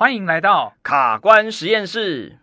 [0.00, 2.39] 欢迎来到卡关实验室。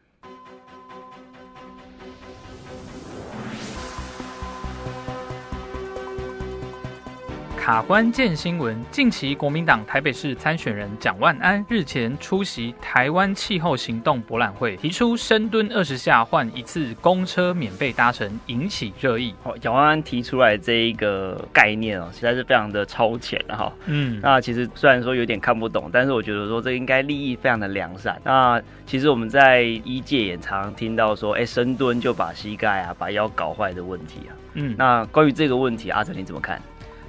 [7.68, 19.36] 卡关键新闻：近期，国民党台北市参选人蒋万安日前出席台湾气候行动博览会，提出深蹲二十下换一次公车免费搭乘，引起热议。
[19.44, 23.70] 哦，蒋万安提出来这一个概念哦，实在是非常的超前哈。
[23.88, 28.18] 嗯，那其实虽然说有点看不懂，但是我觉得说这应该利益非常的良善。
[28.24, 34.32] 那其实我们在医界也常常听到说，哎，深蹲就把膝盖啊、把腰搞坏的问题啊。
[34.54, 36.62] 嗯，那关于这个问题，阿泽你怎么看？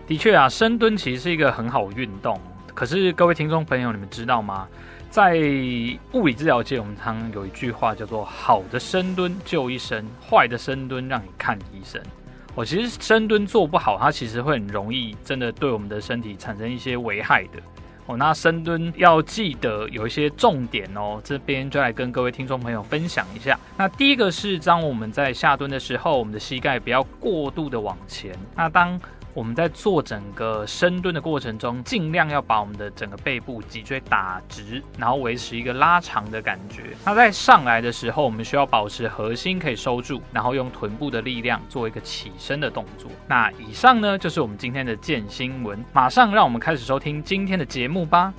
[0.09, 2.41] 的确啊，深蹲其实是一个很好运动。
[2.75, 4.67] 可是各位听众朋友，你们知道吗？
[5.11, 5.35] 在
[6.13, 12.01] 物理治疗界，我们常常有一句话叫做“好的深蹲救一生，坏的深蹲让你看医生”。
[12.57, 17.61] 我其实深蹲做不好，它其实会很容易真的对我们的身体产生一些危害的。
[18.07, 23.61] 哦，那深蹲要记得有一些重点哦，这边就来跟各位听众朋友分享一下。
[23.77, 28.35] 那第一个是，当我们在下蹲的时候，我们的膝盖不要过度的往前。
[28.57, 28.99] 那当
[29.35, 36.97] 我们在做整个深蹲的过程中，尽量要把我们的整个背部脊椎打直，然后维持一个拉长的感觉。
[37.05, 43.11] 那在上来的时候，我们需要保持核心可以收住，然后用臀部的力量做一个起身的动作。
[43.27, 45.85] 那以上呢，就是我们今天的健新闻。
[45.93, 48.33] 马上让我们开始收听今天的节目吧。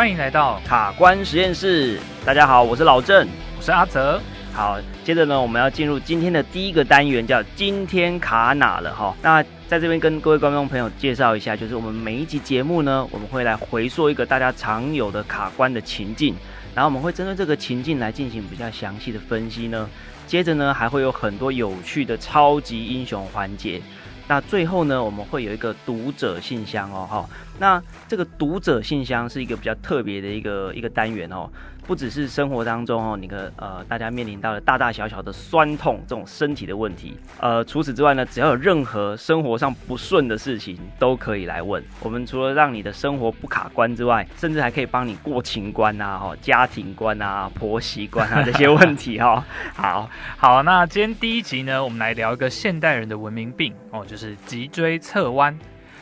[0.00, 2.00] 欢迎来到卡关实验室。
[2.24, 4.18] 大家好，我是老郑，我是阿泽。
[4.50, 9.14] 好，接着呢，我们要进入今天的第一个单元，叫今天卡哪了哈。
[9.20, 16.34] 那在这边跟各位观众朋友介绍一下，就是我们每一集节目呢，我们会来回溯一个大家常有的卡关的情境，
[16.74, 19.86] 然后我们会针对这个情境来进行比较详细的分析呢。
[20.26, 23.78] 接着呢，还会有很多有趣的超级英雄环节。
[24.26, 27.28] 那最后呢，我们会有一个读者信箱哦，哈。
[27.60, 31.48] 那这个读者信箱是一个比较特别的一个一个单元哦。
[31.86, 42.24] 不只是生活当中哦，你的呃，大家面临到的大大小小的酸痛这种身体的问题，呃，除此之外呢，只要有任何生活上不顺的事情，都可以来问我们。
[42.24, 49.44] 除了让你的生活不卡关之外，甚至还可以帮你过情关啊、哈家庭关啊、婆媳关啊这些问题哈。
[49.74, 55.58] 好好，那今天第一集呢，我们来聊一个现代人的文明病哦，就是脊椎侧弯。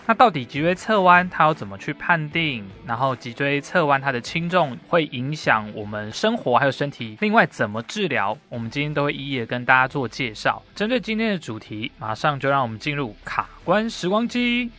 [0.08, 2.64] 那到底脊椎侧弯它要怎么去判定？
[2.86, 8.34] 然后脊椎侧弯它的轻重会影响我们生活还有身体，另外怎么治疗？
[8.48, 10.62] 我们今天都会一一的跟大家做介绍。
[10.74, 14.70] 针对今天的主题，马上就让我们进入卡关时光机。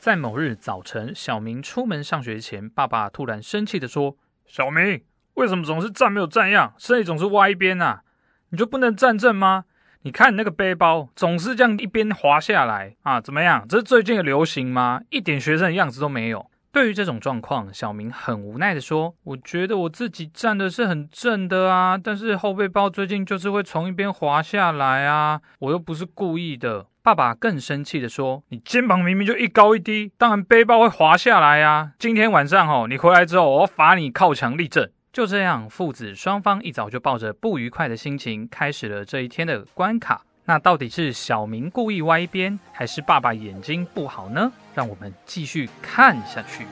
[0.00, 4.16] 在某日早晨，小明出门上学前，爸爸突然生气地说
[4.48, 5.02] ：“小明，
[5.34, 8.00] 为什么总是站没有站样，身体总是歪一边啊？
[8.48, 9.66] 你就不能站正吗？
[10.00, 13.20] 你看你那个背包总是这样一边滑下来啊？
[13.20, 13.68] 怎么样？
[13.68, 15.02] 这是最近的流行吗？
[15.10, 31.92] 一点学生的样子都没有。”对于这种状况，小明很无奈地说：“我觉得我自己站的是很正的啊，但是后背包最近就是会从一边滑下来啊，我又不是故意的。”爸爸更生气地说：“你肩膀明明就一高一低，当然背包会滑下来呀！
[31.98, 40.22] 今天晚上哦，你回来之后，我要罚你靠墙立正。”就这样，父子双方一早就抱着不愉快的心情，开始了这一天的关卡。
[40.50, 44.50] 那到底是小明故意歪边，还是爸爸眼睛不好呢？
[44.74, 46.66] 让我们继续看下去。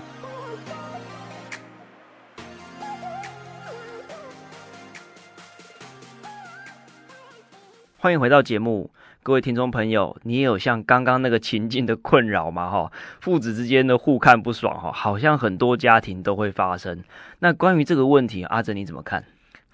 [7.98, 8.90] 欢迎回到节目。
[9.22, 12.68] 各位听众朋友，你也有像刚刚那个情境的困扰吗？
[12.68, 17.04] 哈，父子之间的互看不爽，哈，好像很多家庭都会发生。
[17.38, 19.22] 那关于这个问题，阿泽你怎么看？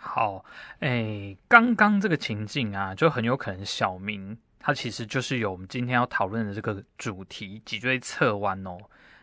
[0.06, 0.44] 好，
[0.80, 8.76] 诶，刚刚这个情境啊，就很有可能小明他其实就是有我们今天要讨论的这个主题——脊椎侧弯哦。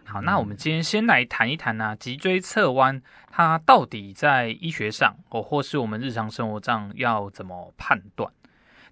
[0.04, 3.00] 好，那我们今天先来谈一谈呢、啊，脊椎侧弯
[3.30, 8.30] 它到底在医学上，或或是我们日常生活上要怎么判断？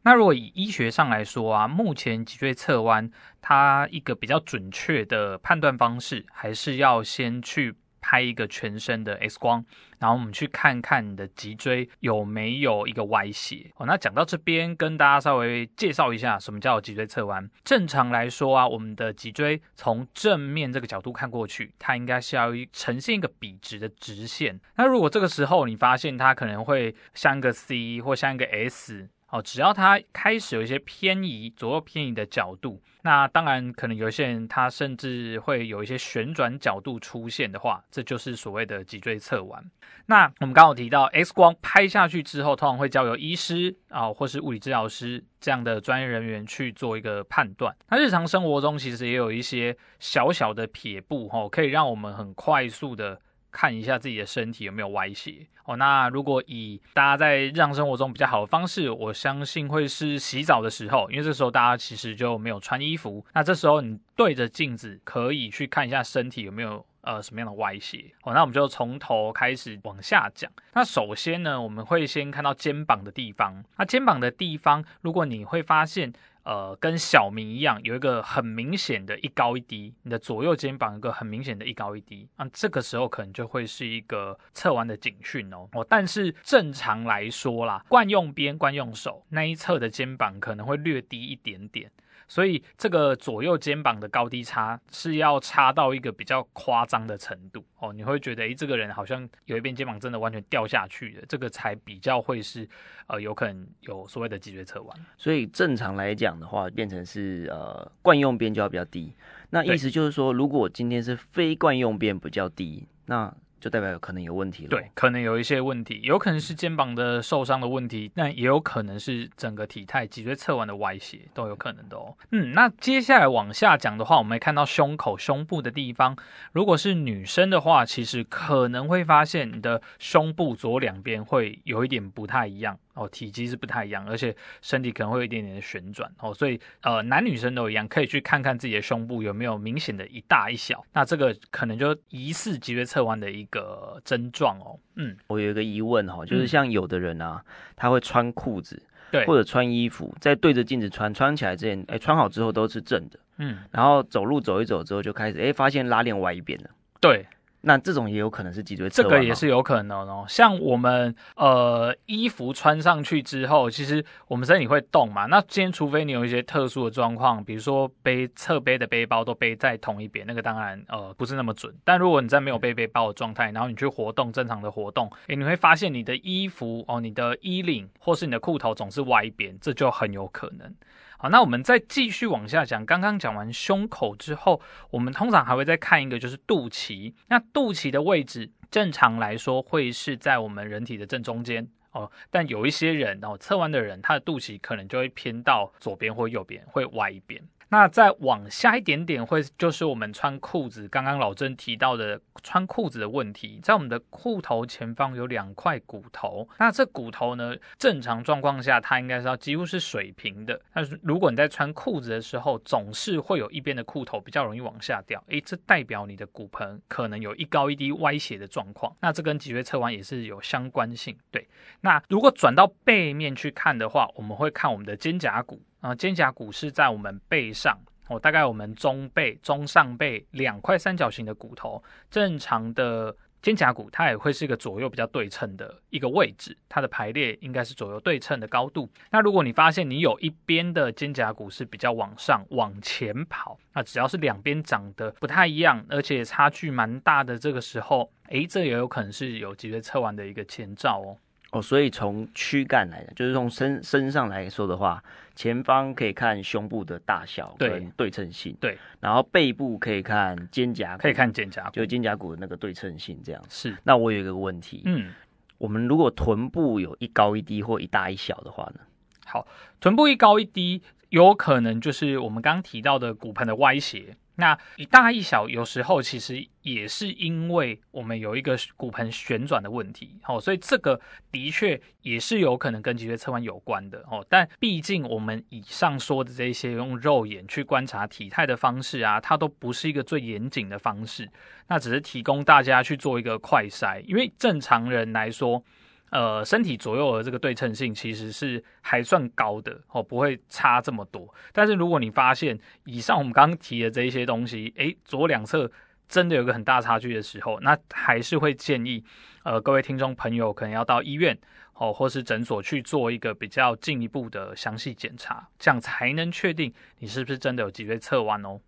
[0.03, 7.75] 那如果以医学上来说啊，目前脊椎侧弯，它一个比较准确的判断方式，还是要先去
[8.09, 9.63] 拍一个全身的 X 光，
[9.99, 13.71] 然后我们去看看你的脊椎有没有一个歪斜。
[13.77, 17.47] 哦，那讲到这边，跟大家稍微介绍一下什么叫脊椎侧弯。
[17.63, 24.59] 正常来说啊，我们的脊椎从正面这个角度看过去，它应该是要呈现一个笔直的直线。
[24.75, 29.07] 那如果这个时候你发现它可能会像个 C 或像一个 S。
[29.31, 39.63] 哦，只要它开始有一些偏移，左右偏移的角度，那当然可能有些人他甚至会有一些旋转角度出现的话，这就是所谓的脊椎侧弯。
[40.07, 47.75] 那我们刚好提到 X 光拍下去之后，通常会交由医师啊、或是物理治疗师这样的专业人员去做一个判断。
[47.89, 53.21] 那日常生活中其实也有一些小小的撇步，哦，可以让我们很快速的。
[53.51, 55.75] 看一下自己的身体有没有歪斜哦。
[55.77, 63.25] 那如果以大家在日常生活中比较好的方式，我相信会是洗澡的时候，因为这时候大家其实就没有穿衣服。
[63.33, 68.33] 那这时候你对着镜子，可以去看一下身体有没有呃什么样的歪斜哦。
[68.33, 70.51] 那我们就从头开始往下讲。
[70.73, 73.63] 那首先呢，我们会先看到肩膀的地方。
[73.77, 76.13] 那肩膀的地方，如果你会发现。
[76.43, 85.67] 呃，跟小明一样，有一个很明显的一高一低，你的左右肩膀有一个很明显的一高一低，那这个时候可能就会是一个侧弯的警讯哦。
[85.73, 91.91] 哦，但是正常来说啦，惯用边、惯用手那一侧的肩膀可能会略低一点点。
[92.29, 102.65] 所以这个左右肩膀的高低差是要差到一个比较夸张的程度哦，你会觉得诶，这个人好像有一边肩膀真的完全掉下去了，这个才比较会是
[103.07, 105.05] 呃有可能有所谓的脊椎侧弯。
[105.17, 109.13] 所以正常来讲的话，变成是呃惯用边就要比较低，
[109.49, 113.35] 那意思就是说，如果今天是非惯用边比较低，那。
[113.59, 114.69] 就代表有可能有问题了。
[114.69, 122.15] 对，可能有一些问题，有可能是肩膀的受伤的问题，那也有可能是整个体态脊椎侧弯的歪斜，都有可能的哦。
[122.31, 126.15] 嗯，那接下来往下讲的话，我们会看到胸口、胸部的地方，
[126.51, 132.77] 如果是女生的话，其实可能会发现你的胸部左两边会有一点不太一样。
[132.99, 144.77] 哦，体积是不太一样，而且身体可能会有一点点的旋转哦，所以呃，男女生都一样，可以去看看自己的胸部有没有明显的一大一小，那这个可能就疑似脊椎侧弯的一个症状哦。
[144.95, 148.81] 嗯，我有一个疑问哈，就是像有的人啊，嗯、他会穿裤子，
[149.11, 156.69] 对，或者穿衣服，在对着镜子穿，穿起来之前，哎，穿好之后都是正的，嗯，然后走路走一走之后就开始，哎，发现拉链歪一边了，
[156.99, 157.25] 对。
[157.61, 160.25] 那这种也有可能是脊椎侧弯，这个也是有可能哦。
[160.27, 165.25] 像我们呃衣服穿上去之后，其实我们身体会动嘛。
[165.25, 171.73] 那今天除非你有一些特殊的状况，比如说背侧背的背包都背在同一边，那个当然呃不是那么准。
[171.83, 180.73] 但如果你在没有背背包的状态，然后你去活动正常的活动，诶，你会发现你的衣服哦，你的衣领或是你的裤头总是歪一边，这就很有可能。
[181.21, 182.85] 好，那我们再继续往下讲。
[182.85, 187.13] 刚刚讲完胸口之后，我们通常还会再看一个，就是肚脐。
[187.27, 192.09] 那肚脐的位置，正常来说会是在我们人体的正中间哦。
[192.29, 197.43] 但有一些人哦，侧弯的人，他的肚脐可能就会偏到左边或右边，会歪一边。
[197.69, 221.15] 那再往下一点点，会就是我们穿裤子，刚刚老郑提到的穿裤子的问题，在我们的裤头前方有两块骨头，那这骨头呢，正常状况下它应该是要几乎是水平的，但是如果你在穿裤子的时候，总是会有一边的裤头比较容易往下掉，诶，这代表你的骨盆可能有一高一低歪斜的状况，那这跟脊椎侧弯也是有相关性。
[221.29, 221.47] 对，
[221.81, 225.61] 那如果转到背面去看的话，我们会看我们的肩胛骨。
[225.81, 231.81] 啊，肩胛骨是在我们背上哦，大概我们中背、中上背两块三角形的骨头。
[232.09, 238.89] 正常的肩胛骨它也会是一个左右比较对称的一个位置，它的排列应该是左右对称的高度。
[239.11, 251.15] 那如果你发现你有一边的肩胛骨是比较往上往前跑，那只要是两边长得不太一样，而且差距蛮大的，这个时候，诶，这也有可能是有脊椎侧弯的一个前兆哦。
[251.51, 255.03] 哦，所以从躯干来讲，就是从身身上来说的话，
[255.35, 263.43] 前方可以看胸部的大小跟对称性，对，然后背部可以看肩胛，可以看肩胛，就肩胛骨的那个对称性这样。
[263.49, 265.11] 是，那我有一个问题，嗯，
[265.57, 268.81] 我们如果臀部有一高一低或一大一小的话呢？
[269.25, 269.47] 好，
[269.79, 274.15] 臀部一高一低，有可能就是我们刚刚提到的骨盆的歪斜。
[274.39, 280.99] 那一大一小，有时候其实也是因为我们有一个骨盆旋转的问题，哦，所以这个
[281.31, 284.25] 的确也是有可能跟脊椎侧弯有关的，哦。
[284.29, 291.29] 但毕竟我们以上说的这些用肉眼去观察体态的方式啊，它都不是一个最严谨的方式，
[291.67, 295.63] 那只是提供大家去做一个快筛，因为正常人来说。
[296.11, 301.33] 呃，身体左右的这个对称性其实是还算高的哦，不会差这么多。
[301.53, 305.71] 但是如果你发现以上我们刚刚提的这一些东西，诶，左两侧
[306.07, 309.03] 真的有个很大差距的时候，那还是会建议，
[309.43, 311.37] 呃，各位听众朋友可能要到医院
[311.75, 318.59] 哦，或是诊所去做一个比较进一步的详细检查，这样才能确定你是不是真的有脊椎侧弯哦。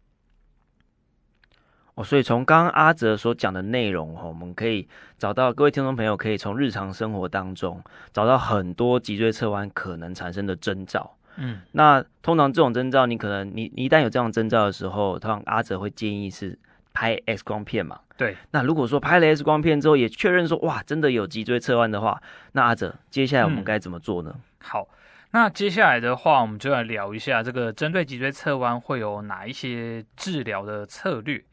[1.96, 7.84] 哦，所以从刚刚阿泽所讲的内容哈，我们可以找到各位听众朋友可以从日常生活当中
[8.14, 11.18] 找到很多脊椎侧弯可能产生的征兆。
[11.38, 16.58] 嗯，那通常这种征兆，你可能你你一旦有这样征兆的时候，通常阿泽会建议是
[16.94, 18.00] 拍 X 光片嘛。
[18.18, 18.36] 对。
[18.52, 22.22] 那如果说拍了 X 光片之后也确认说哇，真的有脊椎侧弯的话，
[22.52, 24.32] 那阿泽接下来我们该怎么做呢？
[24.34, 24.88] 嗯，好，
[25.32, 31.44] 那接下来的话，我们就来聊一下这个针对脊椎侧弯会有哪一些治疗的策略。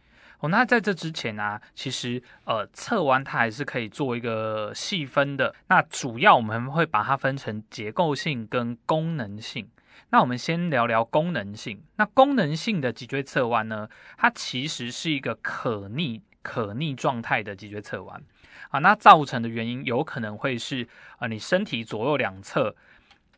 [0.40, 5.52] 哦，那在这之前呢、啊，其实呃，侧弯它还是可以做一个细分的。
[5.66, 9.68] 那主要我们会把它分成结构性跟功能性。
[10.10, 11.82] 那我们先聊聊功能性。
[11.96, 18.22] 那功能性的脊椎侧弯呢，它其实是一个可逆可逆状态的脊椎侧弯
[18.70, 18.78] 啊。
[18.78, 20.84] 那造成的原因有可能会是
[21.16, 22.76] 啊、呃，你身体左右两侧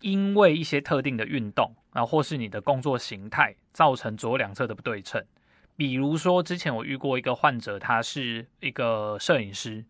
[0.00, 5.25] 因为一些特定的运动啊，或是你的工作形态造成左右两侧的不对称。
[5.80, 9.82] 比如说，之前我遇过一个患者，他是一个摄影师，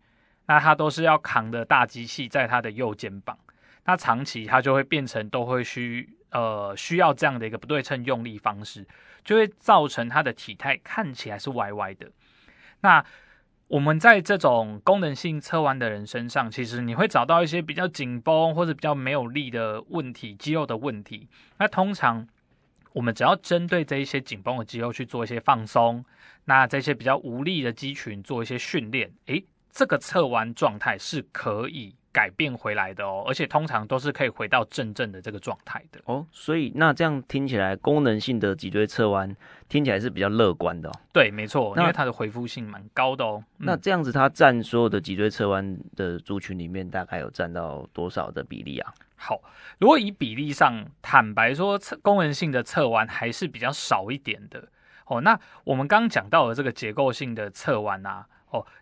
[0.45, 3.37] 那他都是要扛的大机器在他的右肩膀，
[3.83, 8.87] 那长期他就会变成都会需呃需要这样的一个不对称用力方式，
[9.25, 12.09] 就会造成他的体态看起来是歪歪的。
[12.79, 13.03] 那
[13.67, 21.27] 我们在这种功能性侧弯的人身上，其实你会找到一些比较紧绷或者比较没有力的问题，肌肉的问题。
[21.57, 22.25] 那通常。
[22.93, 26.03] 我们只要针对这一些紧绷的肌肉去做一些放松，
[26.45, 36.27] 那这些比较无力的肌群做一些训练，诶，这个侧弯状态是可以改变回来的哦，而且通常都是可以回到正正的这个状态的哦。
[36.31, 39.33] 所以那这样听起来，功能性的脊椎侧弯
[39.69, 40.91] 听起来是比较乐观的哦。
[41.13, 43.41] 对，没错，因为它的回复性蛮高的哦。
[43.57, 48.93] 那这样子，它占所有的脊椎侧弯的族群里面，大概有占到多少的比例啊？
[49.23, 49.39] 好，
[49.77, 54.67] 如果以比例上，坦白说，功能性的测完还是比较少一点的。
[55.05, 58.25] 哦，那我们刚讲到的这个结构性的测完啊。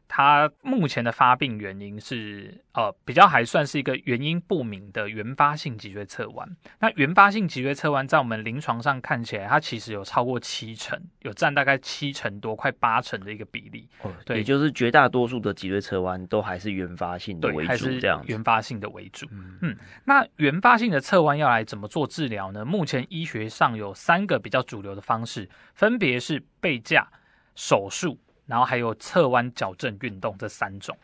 [0.09, 6.49] 哦，它目前的发病原因是，呃，比较还算是一个原因不明的原发性脊椎侧弯。
[6.79, 13.87] 那原发性脊椎侧弯在我们临床上看起来，它其实有超过七成，有占大概七成多，快八成的一个比例。
[14.01, 19.27] 哦，对，也就是绝大多数的脊椎侧弯都还是原发性的为主，这样，原发性的为主。
[19.31, 22.65] 嗯嗯，那原发性的侧弯要来怎么做治疗呢？
[22.65, 27.07] 目前医学上有三个比较主流的方式，分别是背架、
[27.55, 28.19] 手术。
[28.49, 30.97] 然后还有侧弯矫正运动这三种，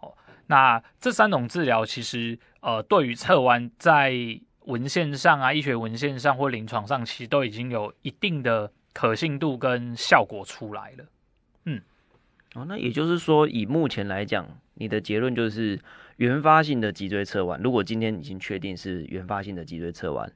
[0.00, 0.12] 哦，
[0.48, 4.12] 那这三种治疗其实，呃，对于侧弯在
[4.62, 11.04] 文献上啊，医学文献上或临床上，其实都已经有一定的可信度跟效果出来了。
[11.66, 11.80] 嗯，
[12.56, 15.80] 哦，那也就是说，以目前来讲，你的结论就是
[16.16, 20.28] 原发性的脊椎侧弯，如果今天已经确定是原发性的脊椎侧弯。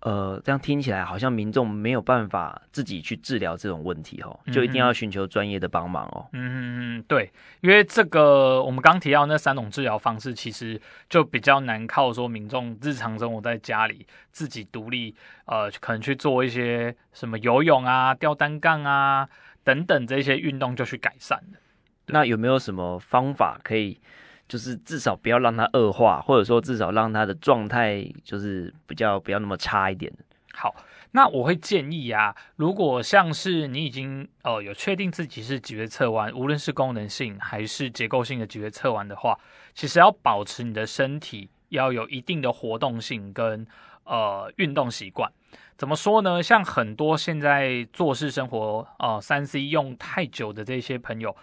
[0.00, 6.28] 呃，这样听起来好像民众没有办法自己去治疗这种问题哦，就一定要寻求专业的帮忙哦。
[6.32, 15.14] 嗯嗯嗯，对，因为这个我们刚提到那三种治疗方式，其实就比较难靠说民众日常生活在家里自己独立，
[15.46, 19.28] 呃，可能去做一些什么游泳啊、吊单杠啊
[19.64, 21.58] 等等这些运动就去改善的。
[22.06, 24.00] 那有没有什么方法可以？
[24.48, 30.12] 就是至少不要让它恶化，或者说至少让它的状态就是比较不要那么差一点。
[30.54, 30.74] 好，
[31.12, 39.38] 那我会建议啊，如果像是你已经呃有确定自己是脊椎侧弯，无论是功能性还是结构性的脊椎侧弯的话，
[39.74, 43.64] 其实要保持你的身体要有一定的活动性跟
[44.04, 45.30] 呃运动习惯。
[45.76, 46.42] 怎么说呢？
[46.42, 51.36] 像很多现在做事生活呃三 C 用太久的这些朋友。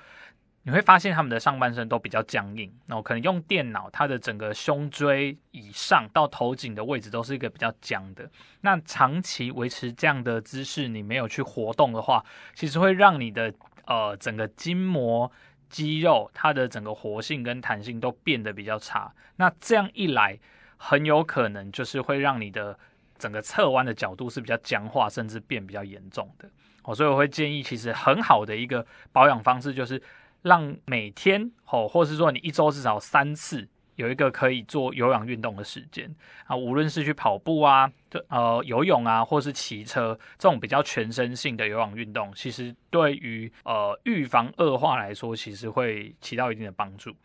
[0.68, 8.28] 你会发现他们的上半身都比较僵硬，然后可能用电脑，它的整个胸椎以上到头颈的位置都是一个比较僵的。
[8.62, 13.54] 那长期维持这样的姿势，你没有去活动的话，其实会让你的
[13.86, 15.32] 呃整个筋膜、
[15.70, 19.14] 肌肉它的整个活性跟弹性都变得比较差。
[19.36, 20.40] 那这样一来，
[20.78, 22.76] 很有可能就是会让你的
[23.20, 26.50] 整个侧弯的角度是比较僵化，甚至变比较严重的。
[26.82, 30.02] 哦，所以我会建议，其实很好的一个保养方式就是。
[30.46, 37.92] 让每天哦，或是说你一周至少三次有一个可以做有氧运动的时间啊，无论是去跑步啊，
[38.30, 47.16] 呃游泳啊，或是骑车这种比较全身性的有氧运动，其实对于呃预防恶化来说，其实会起到一定的帮助。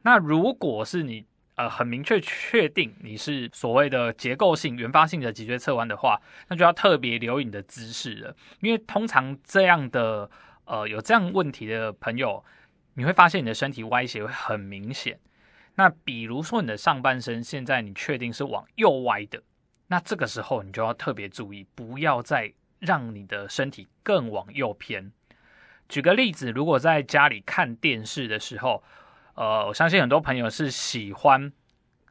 [0.00, 10.30] 那如果是你呃很明确确定你是所谓的结构性原发性的脊椎侧弯的话，那就要特别留意你的姿势了，因为通常这样的。
[10.66, 12.44] 呃有这样问题的朋友，
[12.94, 15.18] 你会发现你的身体歪斜会很明显。
[15.74, 19.42] 那比如说你的上半身现在你确定是往右歪的，
[19.88, 25.12] 那这个时候你就要特别注意，不要再让你的身体更往右偏。
[25.88, 28.82] 举个例子，如果在家里看电视的时候，
[29.34, 31.52] 呃，我相信很多朋友是喜欢，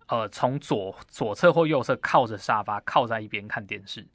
[0.08, 4.08] 呃，从左左侧或右侧靠着沙发，靠在一边看电视。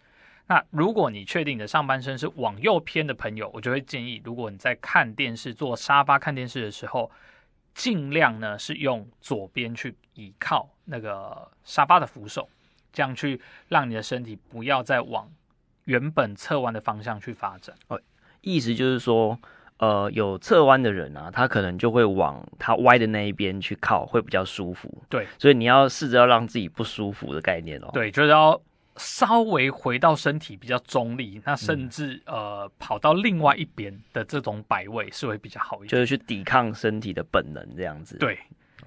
[0.50, 7.08] 那如果你确定你的上半身是往右偏的朋友，我就会建议，如果你在看电视、坐沙发看电视的时候，
[7.72, 12.48] 尽量呢是用左边去倚靠那个沙发的扶手，
[12.92, 15.30] 这样去让你的身体不要再往
[15.84, 17.76] 原本侧弯的方向去发展。
[17.86, 18.00] 哦，
[18.40, 19.38] 意思就是说，
[19.76, 24.92] 呃，有侧弯的人啊，他可能就会往他歪的那一边去靠，会比较舒服。
[25.08, 27.90] 对，所以你要试着要让自己不舒服的概念哦。
[27.92, 28.60] 对，就是要。
[29.00, 38.18] 稍微回到身体比较中立，那甚至、嗯、呃跑到另外一边的这种摆位是会比较好一点，就是去抵抗身体的本能这样子。
[38.18, 38.38] 对.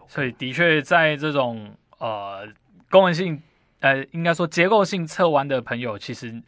[0.07, 2.47] 所以的确在这种呃
[2.91, 3.41] 功能性
[3.79, 6.41] 呃应该说结构性侧弯的朋友，其实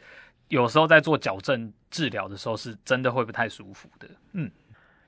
[0.48, 4.08] 有时候在做矫正治疗的时候是真的会不太舒服的。
[4.32, 4.50] 嗯，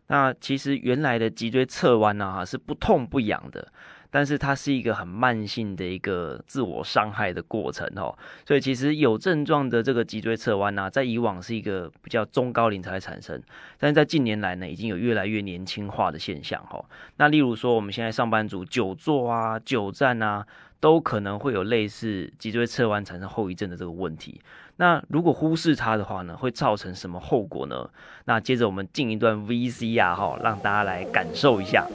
[0.09, 3.73] 那其实原来的脊椎侧弯呢哈是不痛不痒的。
[4.11, 13.41] 但是它是一个很慢性的一个自我伤害的过程哦，所以其实有症状的这个脊椎侧弯呢，在以往是一个比较中高龄才会产生，
[13.79, 16.85] 但是在近年来呢，已经有越来越年轻化的现象哈。
[17.17, 20.47] 那例如说，我们现在上班族久坐啊、久站啊，
[20.81, 24.41] 都可能会有类似脊椎侧弯产生后遗症的这个问题。
[24.77, 27.91] 那如果忽视它的话呢，会造成什么后果呢？
[28.25, 31.87] 那接着我们进一段 VC 啊哈，让大家来感受一下。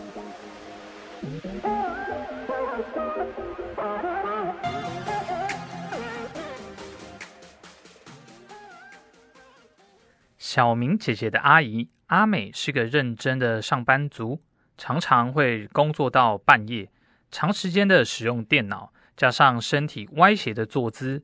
[10.54, 14.40] 小明姐姐的阿姨阿美是个认真的上班族，
[14.78, 16.92] 常常会工作到半夜，
[17.32, 21.24] 长时间的使用电脑，加上身体歪斜的坐姿，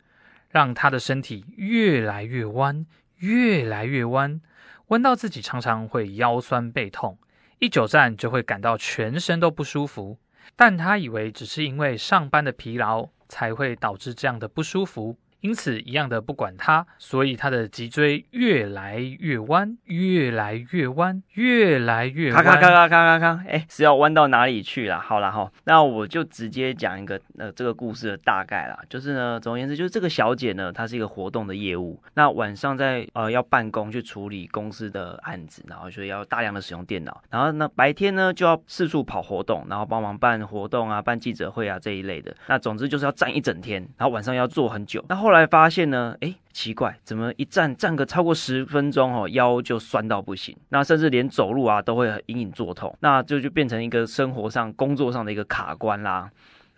[0.49, 4.41] 让她的身体越来越弯，越来越弯，
[4.87, 7.19] 弯到自己常常会腰酸背痛，
[7.59, 10.17] 一久站就会感到全身都不舒服。
[10.55, 15.15] 但她以为只是因为上班的疲劳才会导致这样的不舒服。
[15.41, 22.43] 因此，一样的不管它，所以它的脊椎越来越弯，越来越弯，越来越弯。
[22.43, 24.99] 咔咔咔咔咔咔咔，哎，是要弯到哪里去啦？
[24.99, 28.77] 好啦哈，那我就直接讲一个呃这个故事的大概啦。
[28.89, 32.01] 就是呢，总而言之，就是这个小姐呢，她是一个活动的业务。
[32.15, 37.21] 那晚上在呃要办公去处理公司的案子，然后所以要大量的使用电脑。
[37.29, 42.35] 然后呢，白天呢就要四处跑活动，然后帮忙办活动啊、办记者会啊这一类的。
[42.47, 45.03] 那总之就是要站一整天，然后晚上要坐很久。
[45.07, 56.27] 那后后来发现呢，哎，奇怪，怎么一站站个超过十分钟哦，腰就酸到不行，那甚至连走路啊都会隐隐作痛，那这，就变成一个生活上、工作上的一个卡关啦。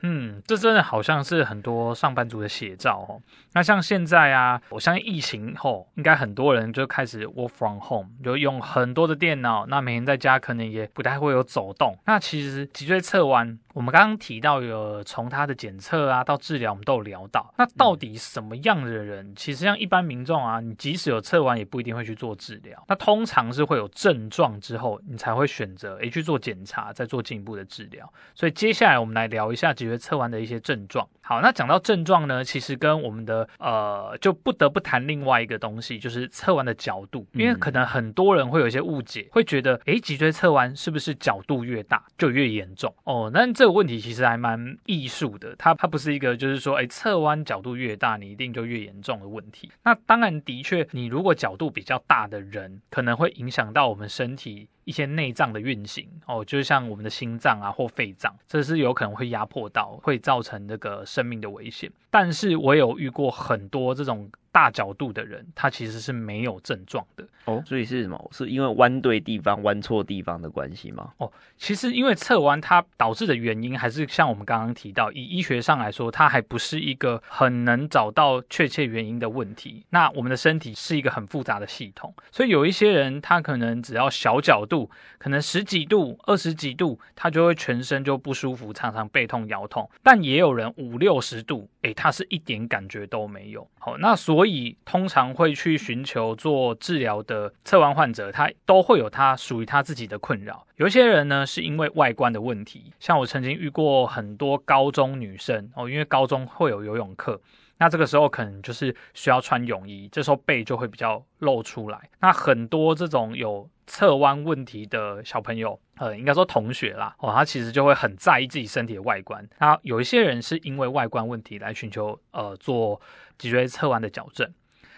[0.03, 3.21] 嗯，这真的好像是很多上班族的写照哦。
[3.53, 11.95] 那像现在啊，我相信疫情后，应该很多人就开始 work from home，就用很多的电脑，那每天在家可能也不太会有走动。
[12.05, 17.53] 那其实脊椎侧弯，我们刚刚提到有从它的检测啊到治疗，我们都有聊到。
[17.57, 22.83] 那到底什么样的人，其实像一般民众啊，你即使有侧弯，也不一定会去做治疗。
[22.87, 28.11] 那通常是会有症状之后，你才会选择诶去做检查，再做进一步的治疗。
[28.33, 31.05] 所以接下来我们来聊一下脊椎侧弯的一些症状。
[31.21, 42.93] 好，那讲到症状呢，其实跟我们的呃，就不得不谈另外一个东西，就是侧弯的角度，因为可能很多人会有一些误解，会觉得，诶，脊椎侧弯是不是角度越大就越严重？
[43.03, 49.71] 哦，那这个问题其实还蛮艺术的，它它不是一个就是说，诶，侧弯角度越大，你一定就越严重的问题。
[49.83, 54.67] 那当然，的确，你如果角度比较大的人，可能会影响到我们身体。
[54.83, 61.91] 一些内脏的运行哦，就像我们的心脏啊或肺脏，这是有可能会压迫到，会造成那个生命的危险。
[62.09, 64.29] 但是我有遇过很多这种。
[64.51, 68.29] 大角度的人，他其实是没有症状的哦，所以是什么？
[68.31, 71.11] 是因为弯对地方、弯错地方的关系吗？
[71.17, 79.85] 哦，其实因为侧弯它导致的原因，还是像我们刚刚提到，以医学上来说，它还不是一个很能找到确切原因的问题。
[79.89, 89.89] 那我们的身体是一个很复杂的系统，所以有一些人他可能只要小角度，可能十几度、二十几度，他就会全身就不舒服，常常背痛、腰痛。
[90.03, 93.67] 但也有人五六十度，诶，他是一点感觉都没有。
[93.79, 100.65] 好，那所所以，通常会去寻求做治疗的侧弯患者，他都会有他属于他自己的困扰。
[100.77, 107.39] 有一些人呢，是因为外观的问题，像我曾经遇过很多高中女生哦，因为高中会有游泳课。
[107.81, 111.99] 那这个时候可能就是需要穿泳衣，这时候背就会比较露出来。
[112.19, 119.43] 那很多这种有侧弯问题的小朋友，呃，应该说同学啦，哦，他其实就会很在意自己身体的外观。
[119.57, 123.01] 那有一些人是因为外观问题来寻求呃做
[123.39, 124.47] 脊椎侧弯的矫正。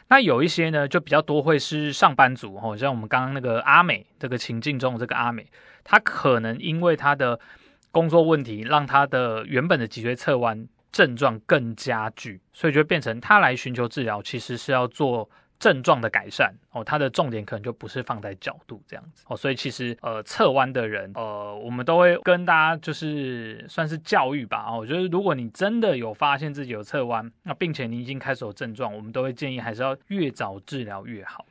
[0.10, 5.48] 那有一些呢，就比较多会是上班族哦，像我们刚刚那个阿美这个情境中的这个阿美，
[5.86, 7.39] 她可能因为她的
[7.91, 15.29] 工作问题，让她的原本的脊椎侧弯症状更加剧，所以就变成他来寻求治疗，其实是要做。
[15.60, 31.45] 症状的改善哦，他的重点可能就不是放在角度这样子哦，所以其实呃侧弯的人呃，我们都会跟大家就是算是教育吧哦，我觉得如果你真的有发现自己有侧弯，那并且你已经开始有症状，我们都会建议还是要越早治疗越好，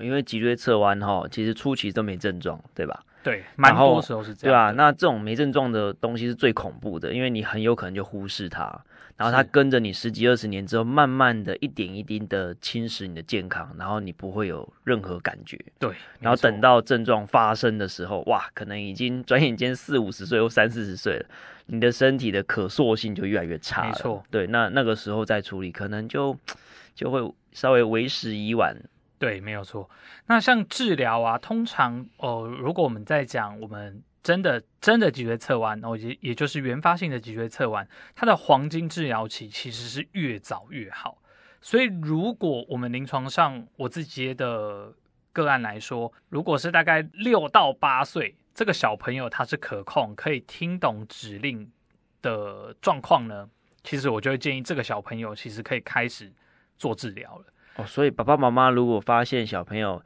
[0.00, 3.02] 因为脊椎侧弯哈，其实初期都没症状，对吧？
[3.26, 4.70] 对，蛮多时候是这样，对吧？
[4.76, 8.80] 那这种没症状的东西是最恐怖的，因为你很有可能就忽视它。
[9.16, 15.58] 然后它跟着你十几二十年之后，慢慢的一点一滴的侵蚀你的健康，然后你不会有任何感觉。
[15.80, 21.26] 对，然后等到症状发生的时候，哇，可能已经 转眼间四五十岁或三四十岁了，
[21.66, 23.88] 你的身体的可塑性就越来越差了。
[23.88, 26.36] 没错，对，那那个时候再处理，可能就
[26.94, 28.76] 就会稍微为时已晚。
[29.18, 29.88] 对，没有错。
[30.26, 34.02] 那像治疗啊，通常哦、如果我们在讲我们。
[34.26, 41.22] 真的，真的脊椎侧弯，哦也也就是原发性的脊椎侧弯，它的黄金治疗期其实是越早越好。
[41.60, 44.92] 所以，如果我们临床上我自己的
[45.32, 51.70] 个案来说，如果是大概六到八岁，这个小朋友他是可控，可以听懂指令
[52.20, 53.48] 的状况呢，
[53.84, 56.32] 其实我就会建议这个小朋友其实可以开始
[56.76, 57.44] 做治疗了。
[57.76, 60.02] 哦，所以爸爸妈妈如果发现小朋友，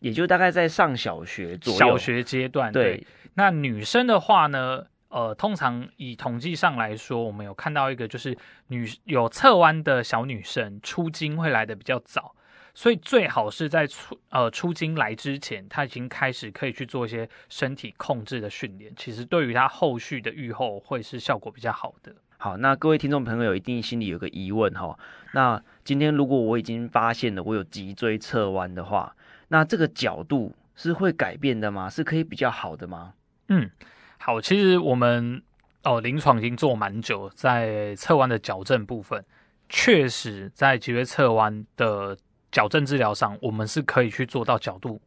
[0.00, 2.96] 也就大概在上小学左右，小学阶段，对。
[2.96, 12.34] 对那女生的话呢，呃，通常以统计上来说，我们有看到一个，就是女有侧弯的小女生出经会来的比较早，
[12.74, 22.14] 所以最好是在出呃出经来之前，她已经开始可以去做一些身体控制的训练，其实对于她后续的愈后会是效果比较好的。
[22.42, 24.98] 好，那各位听众朋友一定心里有个疑问哈，
[25.32, 29.14] 那今天如果我已经发现了我有脊椎侧弯的话，
[29.46, 31.88] 那这个角度是会改变的吗？
[31.88, 33.14] 是可以比较好的吗？
[33.46, 33.70] 嗯，
[34.18, 35.40] 好，其实我们
[35.84, 39.24] 哦，临床已经做蛮久，在侧弯的矫正部分，
[39.68, 42.18] 确实在脊椎侧弯的
[42.50, 45.00] 矫正治疗上，我们是可以去做到角度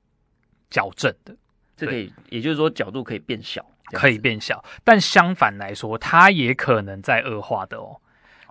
[0.70, 1.36] 矫正的。
[1.76, 8.02] 这可以，也就是说角度可以变小，可以变小，但相反来说，它也可能在恶化的哦。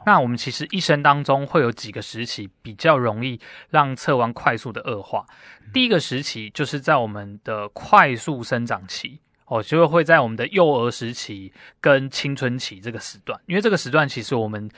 [0.06, 5.26] 那我们其实一生当中会有几个时期比较容易让侧弯快速的恶化。
[5.72, 9.20] 第一个时期就是在我们的快速生长期。
[9.46, 14.70] 哦，就会在我们的幼儿时期跟青春期这个时段，因为这个时段其实我们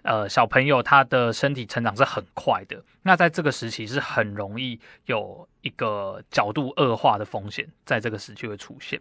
[0.00, 9.00] 呃小朋友他的身体成长是很快的，那在这个时期是很容易有一个角度恶化的风险，在这个时期会出现。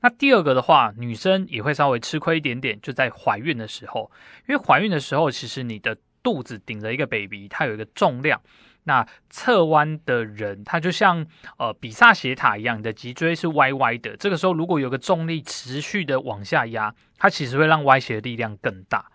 [0.00, 4.10] 那第二个的话，女生也会稍微吃亏一点点，就在怀孕的时候，
[4.48, 8.40] 因为怀孕的时候其实你的肚子顶着一个 baby，它有一个重量。
[8.86, 14.14] 那侧弯的人，他就像呃比萨斜塔一样，你的脊椎是歪歪的。
[14.18, 19.10] 这个时候，如果有个重力持续的往下压，它其实会让歪斜的力量更大。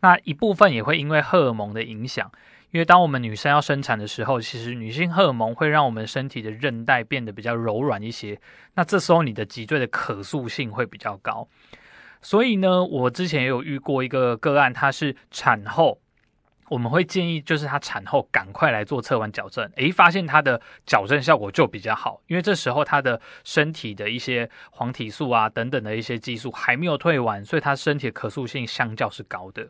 [0.00, 2.30] 那一部分也会因为荷尔蒙的影响，
[2.74, 8.36] 因为当我们女生要生产的时候，其实女性荷尔蒙会让我们身体的韧带变得比较柔软一些。
[8.74, 11.48] 那这时候你的脊椎的可塑性会比较高。
[12.20, 16.00] 所以呢，我之前也有遇过一个个案，她是产后。
[16.68, 29.68] 我们会建议，就是她产后赶快来做侧弯矫正，诶，发现她的矫正效果就比较好，因为这时候她的身体的一些黄体素啊等等的一些激素还没有退完，所以她身体的可塑性相较是高的。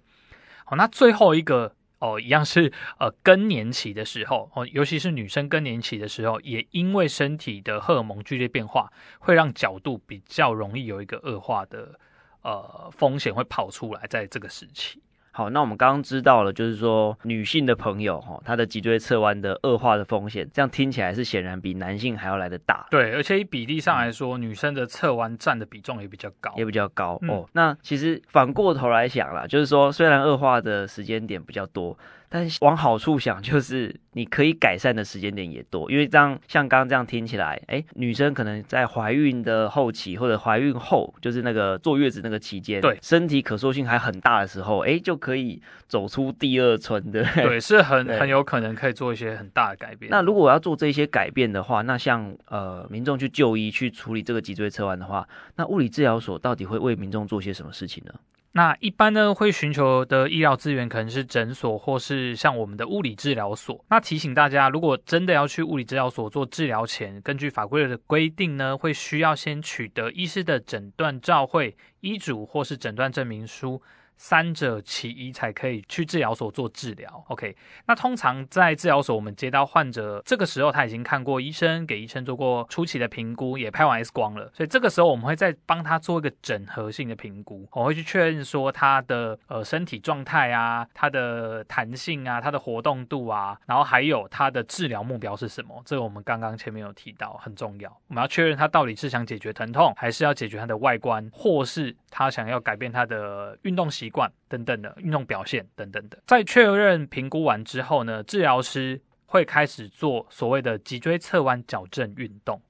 [0.65, 11.99] 好，那最后一个哦，一样是呃更年期的时候哦，尤其是女生更年期的时候，也因为身体的荷尔蒙剧烈变化，会让角度比较容易有一个恶化的
[12.43, 15.01] 呃风险会跑出来，在这个时期。
[15.37, 22.87] 好，那我们刚刚知道了，就是说女性的朋友哈，她的脊椎侧弯的恶化的风险，这样听起来是显然比男性还要来得大。
[22.89, 27.49] 对，而且以比例上来说，嗯、女生的侧弯占的比重也比较高，也比较高、嗯、哦。
[27.53, 31.99] 那其实反过头来想啦，就是说虽然恶化的时间点比较多。
[32.35, 50.11] 但是往好处想，就是你可以改善的时间点也多，因为这样像刚刚这样听起来，哎，女生可能在怀孕的后期或者怀孕后，就是那个坐月子那个期间，对，身体可塑性还很大的时候，哎，就可以走出第二春的，对，是很很有可能可以做一些很大的改变。
[50.11, 58.13] 那如果我要做这些改变的话，那像呃民众去就医去处理这个脊椎侧弯的话，那物理治疗所到底会为民众做些什么事情呢？
[58.57, 63.85] 那一般呢，会寻求的医疗资源可能是诊所，或是像我们的物理治疗所。
[63.91, 73.83] 那提醒大家，如果真的要去物理治疗所做治疗前，根据法规的规定呢，会需要先取得医师的诊断照会、医嘱或是诊断证明书。
[74.17, 77.25] 三者其一才可以去治疗所做治疗。
[77.29, 95.83] OK，那通常在治疗所，我们接到患者，这个时候他已经看过医生，给医生做过初期的评估，也拍完 X 光了，所以这个时候我们会再帮他做一个整合性的评估，我会去确认说他的呃身体状态啊，他的弹性啊，他的活动度啊，然后还有他的治疗目标是什么？
[95.85, 97.91] 这个我们刚刚前面有提到，很重要。
[98.09, 112.61] 我们要确认他到底是想解决疼痛，还是要解决他的外观，或是他想要改变他的运动习习惯等等的运动表现等等的，在确认评估完之后呢，治疗师会开始做所谓的脊椎侧弯矫正运动。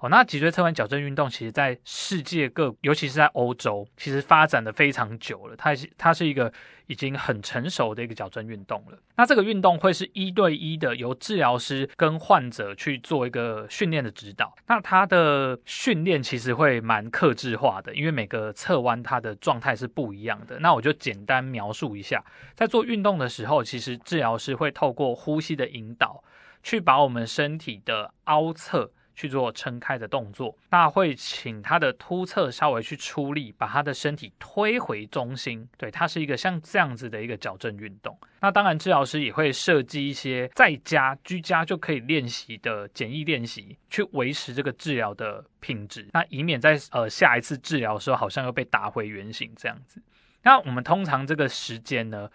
[0.00, 5.54] 哦，那脊椎侧弯矫正运动，其实在世界各，尤其是在欧洲，其实发展的非常久了。
[5.54, 6.50] 它是它是一个
[6.86, 8.98] 已经很成熟的一个矫正运动了。
[9.16, 14.56] 那这个运动会是一对一的，由治疗师跟患者去做一个训练的指导。
[14.66, 20.58] 那它的训练其实会蛮克制化的，因为每个侧弯它的状态是不一样的。
[20.60, 26.24] 那我就简单描述一下，在做运动的时候，其实治疗师会透过呼吸的引导，
[26.62, 28.92] 去把我们身体的凹侧。
[29.20, 35.68] 去做撑开的动作，那会请他的突侧稍微去出力，把他的身体推回中心。
[35.76, 38.18] 对，它是一个像这样子的一个矫正运动。
[38.40, 46.08] 那当然，治疗师也会设计一些在家居家就可以练习的简易练习，去维持这个治疗的品质。
[46.14, 50.02] 那以免在呃下一次治疗的时候，好像又被打回原形这样子。
[50.44, 52.30] 那我们通常这个时间呢，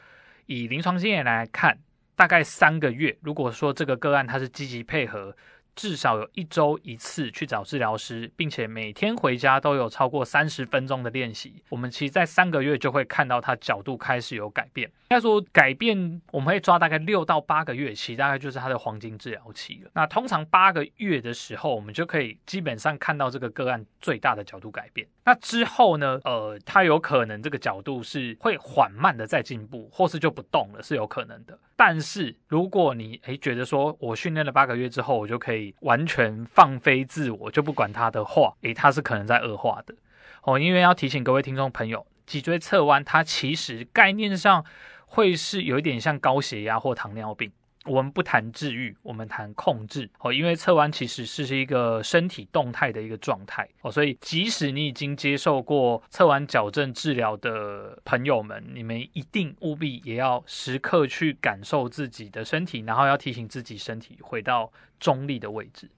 [0.46, 1.80] 以临床经验来看，
[2.16, 3.18] 大概三个月。
[3.22, 5.36] 如果说这个个案他是积极配合。
[5.76, 11.62] 至少有一周一次去找治疗师，并且每天回家都有超过三十分钟的练习。
[11.70, 14.90] 我们其实，在三个月就会看到他角度开始有改变。
[15.10, 19.92] 应该说，改变我们会抓大概六到八个月期，大概就是他的黄金治疗期了。
[19.94, 25.08] 那通常八个月的时候，我们就可以基本上看到这个个案最大的角度改变。
[25.26, 26.20] 那之后呢？
[26.24, 31.58] 呃，他有可能这个角度是会缓慢的在进步，或是就不动了，是有可能的。
[31.76, 35.65] 但是如果你诶觉得说我训练了八个月之后，我就可以。
[35.80, 39.96] 完全放飞自我，就不管他的话，诶，他是可能在恶化的
[40.44, 40.60] 哦。
[40.60, 44.66] 因为要提醒各位听众朋友，脊椎侧弯它其实概念上
[45.06, 47.52] 会是有一点像高血压或糖尿病。
[47.86, 50.34] 我们不谈治愈，我们谈控制哦。
[50.34, 65.90] 因为侧弯其实是一个身体动态的一个状态哦，所以即使你已经接受过侧弯矫正治疗的朋友们，你们一定务必也要时刻去感受自己的身体，然后要提醒自己身体回到中立的位置。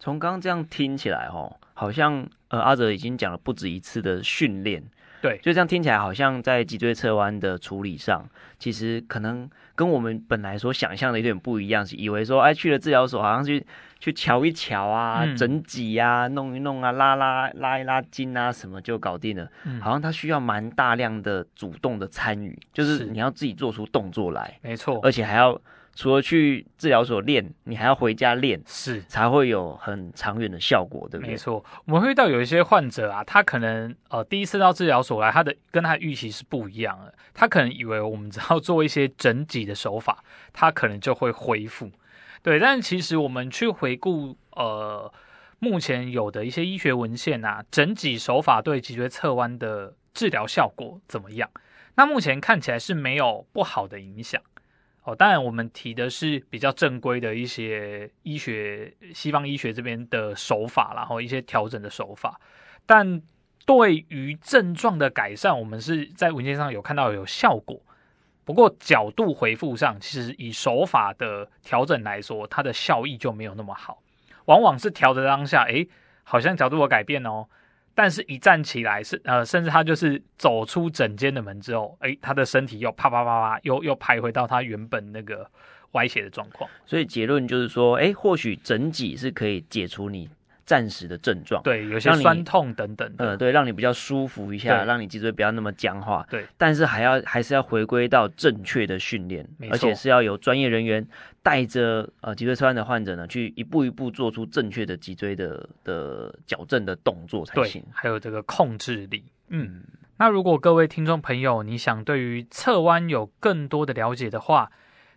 [0.00, 4.82] 从刚刚这样听起来，哦，好像呃阿哲已经讲了不止一次的训练。
[5.22, 13.64] 对，就这样听起来，好像在脊椎侧弯的处理上，其实可能跟我们本来所想象的有点不一样，是以为说，哎，去了治疗所，好像去
[13.98, 19.48] 去瞧一瞧啊，嗯、整脊啊，弄一弄啊，拉拉拉一拉筋啊，什么就搞定了。
[19.64, 25.60] 嗯、好像他需要蛮大量的主动的参与，就是你要自己做出动作来，没错，而且还要。
[25.94, 31.32] 除了去治疗所练，你还要回家练，是才会有很长远的效果，对不对？
[31.32, 41.90] 没错，我们会遇到有一些患者啊，他可能呃第一次到治疗所来，他的跟他的预期是不一样的，他可能以为我们只要做一些整脊的手法，他可能就会恢复，
[42.42, 45.12] 对，但其实我们去回顾呃
[45.60, 51.48] 目前有的一些医学文献啊，整脊手法对脊椎侧弯的治疗效果怎么样？
[51.94, 54.42] 那目前看起来是没有不好的影响。
[55.04, 62.40] 哦，当然，我们提的是比较正规的一些医学，西方医学这边的手法，然后一些调整的手法。
[62.86, 63.20] 但
[63.66, 67.78] 对于症状的改善，我们是在文献上有看到有效果。
[68.46, 74.02] 不过角度回复上，其实以手法的调整来说，它的效益就没有那么好。
[74.46, 75.86] 往往是调的当下，诶，
[76.22, 77.46] 好像角度有改变哦。
[77.94, 85.48] 但是，一站起来是呃，甚至他就是走出整间的门之后，诶，他的身体又啪啪啪啪，又又排回到他原本那个
[85.92, 86.68] 歪斜的状况。
[86.84, 90.28] 所以结论就是说，诶，或许整脊是可以解除你
[90.66, 96.44] 暂时的症状，对，有些酸痛等等，呃，对，让你比较舒服一下，让你脊椎不要那么僵化，对。
[96.56, 101.06] 但是还要还是要回归到正确的训练，而且是要有专业人员
[101.42, 107.84] 带着呃脊椎侧弯的患者呢，去一步一步做出正确的脊椎的的矫正的动作才行。
[107.92, 109.82] 还有这个控制力，嗯。
[110.16, 114.70] 那如果各位听众朋友，你想对于侧弯有更多的了解的话，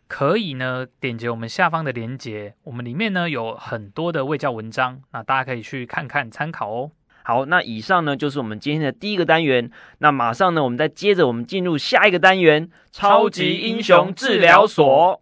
[0.07, 6.91] 可以呢，点击我们下方的链接，我们里面呢有很多的卫教文章，那大家可以去看看参考哦。
[7.23, 9.69] 好，那以上呢就是我们今天的第一个单元。
[9.97, 15.21] 那马上呢，我们再接着我们进入下一个单元——超级英雄治疗所。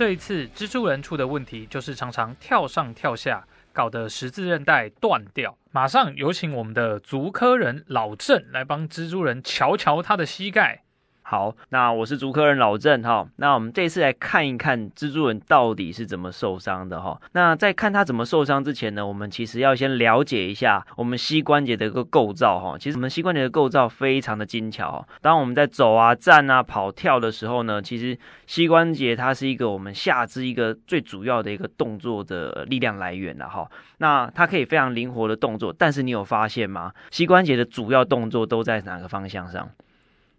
[0.00, 5.58] 这一次蜘蛛人出的问题就是常常跳上跳下，搞得十字韧带断掉。
[5.72, 10.84] 马上有请我们的足科人老郑来帮蜘蛛人瞧瞧他的膝盖。
[11.30, 13.24] 好，那我是足科人老郑哈。
[13.36, 17.22] 那我们这次来看一看蜘蛛人到底是怎么受伤的哈。
[17.34, 22.76] 那在看他怎么受伤之前呢，我们其实要先了解一下我们膝关节的一个构造哈。
[22.76, 25.06] 其实我们膝关节的构造非常的精巧。
[25.22, 33.70] 当我们在走啊、站啊、跑跳的时候呢，其实膝关节它是一个我们下肢一个最主要的一个动作的力量来源了哈。
[33.98, 36.92] 那它可以非常灵活的动作，但是你有发现吗？
[37.12, 39.70] 膝关节的主要动作都在哪个方向上？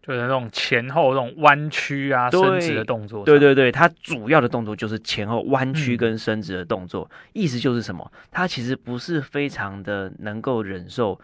[0.02, 3.24] 就是那种前后那种弯曲啊、伸直的动作。
[3.24, 7.10] 对对对，它主要的动作就是前后弯曲跟伸直的动作。
[7.12, 8.12] 嗯、意思就是什么？
[8.32, 11.20] 它其实不是非常的能够忍受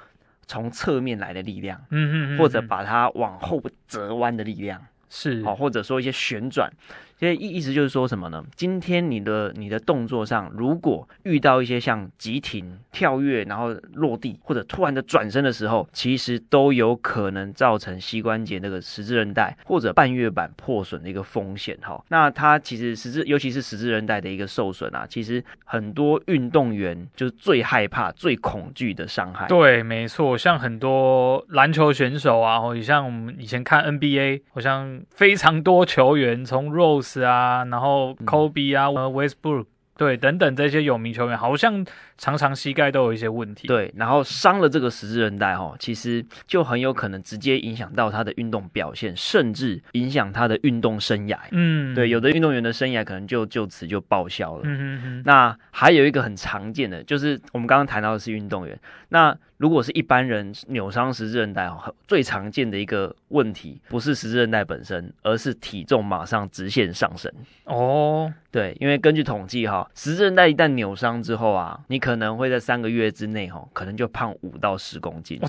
[0.45, 6.71] 从侧面来的力量，嗯嗯，嗯，或者把它往后折弯的力量，是，好，或者说一些旋转。
[7.19, 8.43] 所以意意思就是说什么呢？
[8.55, 21.99] 今天你的你的动作上，如果遇到一些像急停、跳跃，然后落地，或者突然的转身的时候，其实都有可能造成膝关节那个十字韧带或者半月板破损的一个风险哈。
[22.09, 29.47] 那它其实十字，尤其是十字韧带的一个受损啊，其实很多运动员就是最害怕、最恐惧的伤害。
[29.47, 39.65] 对，没错，像很多篮球选手啊，或者像我们以前看 NBA，好像非常多球员从 Rose 啊，然后 Kobe 啊，呃，Westbrook，
[39.97, 41.85] 对，等等这些有名球员，好像。
[42.19, 51.37] 常常膝盖都有一些问题，对，然后伤了这个十字韧带哈，其实就很有可能直接影响到他的运动表现，甚至影响他的运动生涯。
[51.51, 54.61] 嗯，对，有的运动员的生涯可能就就此就报销了。
[54.63, 55.23] 嗯嗯嗯。
[55.27, 58.75] 那还有一个很常见的，就是我们刚刚谈到的是运动员。
[59.09, 61.69] 那如果是一般人扭伤十字韧带，
[62.07, 67.31] 最常见的一个问题不是十字韧带本身，而是体重马上直线上升。
[67.65, 71.99] 哦，对，因为根据统计哈，十字韧带一旦扭伤之后啊，你。
[72.07, 75.41] 可能会在三个月之内，哈，可能就胖五到十公斤，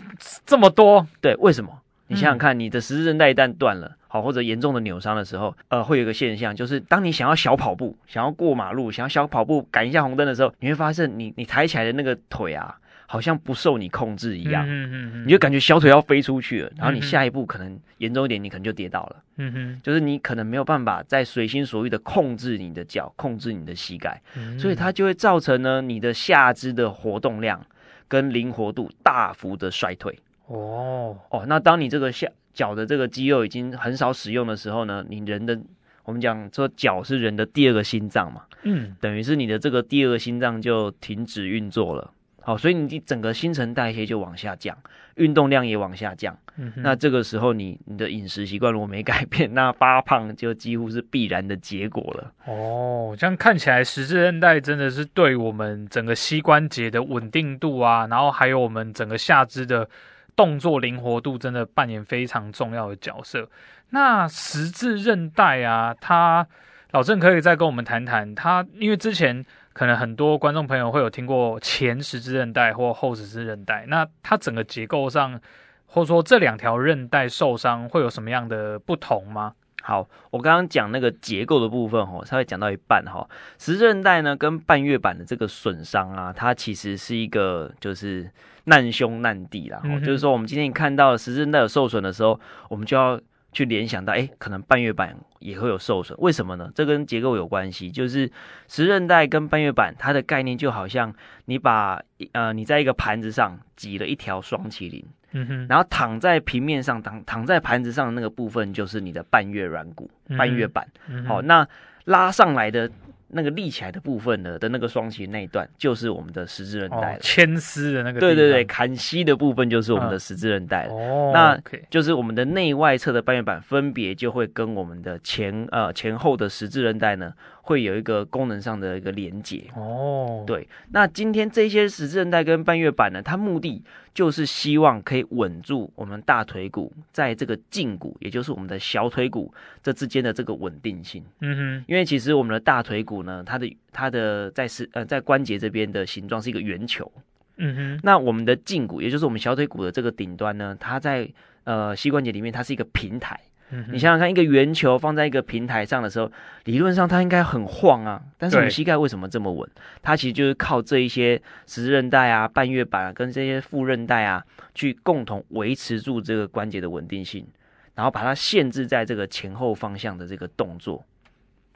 [0.45, 1.07] 这么多？
[1.21, 1.71] 对，为什么？
[2.09, 12.77] 你想想看，你的十字韧带一旦断了，好，或者严重的扭伤的时候，呃，会有一个现象，就是当你想要小跑步，想要过马路，想要小跑步赶一下红灯的时候，你会发现你，你你抬起来的那个腿啊。
[13.11, 24.21] 好像不受你控制一样，嗯嗯嗯，你就感觉小腿要飞出去了，然后你下一步可能严重一点，你可能就跌倒了，嗯哼，就是你可能没有办法再随心所欲的控制你的脚，控制你的膝盖，
[24.59, 27.65] 所以它就会造成呢你的下肢的活动量
[28.07, 30.15] 跟灵活度大幅的衰退。
[30.47, 31.17] 哦。
[31.31, 35.59] 哦，那当你这个下脚的这个肌肉已经很少使用的时候呢，你人的
[36.05, 42.13] 我们讲说脚是人的第二个心脏嘛，嗯，等于是你的这个第二个心脏就停止运作了。
[42.41, 44.75] 好，所以你整个新陈代谢就往下降，
[45.17, 46.35] 运动量也往下降。
[46.57, 52.33] 嗯，那这个时候你你的饮食习惯如果没改变， 那发胖就几乎是必然的结果了。
[52.47, 59.87] 哦，这样看起来十字韧带真的是对我们整个膝关节的稳定度啊，然后还有我们整个下肢的
[60.35, 63.47] 动作灵活度，真的扮演非常重要的角色。
[63.91, 66.47] 那十字韧带啊，它
[66.93, 69.45] 老郑可以再跟我们谈谈它，因为之前。
[69.79, 75.41] 可能很多观众朋友会有听过前十字韧带或后十字韧带，那它整个结构上，
[75.87, 79.53] 或者说这两条韧带受伤会有什么样的不同吗？
[79.81, 83.25] 好，我刚刚讲那个结构的部分哦，稍微讲到一半哈，
[83.57, 88.29] 十字韧带呢跟半月板的这个损伤啊，它其实是一个就是
[88.65, 93.21] 难兄难弟啦，嗯、就是说我们今天看到十字韧带有受损的时候，我们就要。
[93.53, 96.71] 去联想到，哎，可能半月板也会有受损，为什么呢？
[96.75, 98.27] 这跟结构有关系，就是
[98.69, 101.13] 十字韧带跟半月板，它的概念就好像
[101.47, 102.01] 你把
[102.33, 111.67] 呃你在一个盘子上挤了一条双麒麟，嗯哼，然后躺在平面上，躺躺在盘子上的那个部分就是你的半月软骨，半月板，嗯、好，那
[112.05, 112.91] 拉上来的。
[113.31, 117.19] 那个立起来的部分呢的那个双膝那一段，就是我们的十字韧带了。
[117.21, 118.19] 牵丝的那个。
[118.19, 120.95] 对对对，砍膝的部分就是我们的十字韧带了。
[120.95, 121.31] 哦。
[121.35, 121.61] 那
[121.91, 127.33] 就是我们的内外侧的半月板分别就会跟我们的前呃前后的十字韧带呢，
[127.69, 130.43] 会有一个功能上的一个连接哦。
[130.47, 139.53] 对，那今天这些十字韧带跟半月板呢，它目的就是希望可以稳住我们大腿骨在这个胫骨，也就是我们的小腿骨
[139.83, 141.23] 这之间的这个稳定性。
[141.43, 147.13] 嗯哼，因为其实我们的大腿骨呢，它的它的在是呃在关节这边的形状是一个圆球。
[147.59, 151.29] 嗯哼，那我们的胫骨，也就是我们小腿骨的这个顶端呢，它在
[151.65, 153.39] 呃膝关节里面，它是一个平台。
[153.71, 156.31] 嗯，你想想看，一个圆球放在一个平台上的时候，
[156.65, 158.23] 理论上它应该很晃啊。
[158.39, 159.69] 但是我们膝盖为什么这么稳？
[160.03, 164.43] 它其实就是靠这一些十字韧带啊、半月板啊，跟这些副韧带啊，
[164.75, 167.47] 去共同维持住这个关节的稳定性，
[167.95, 171.05] 然后把它限制在这个前后方向的这个动作。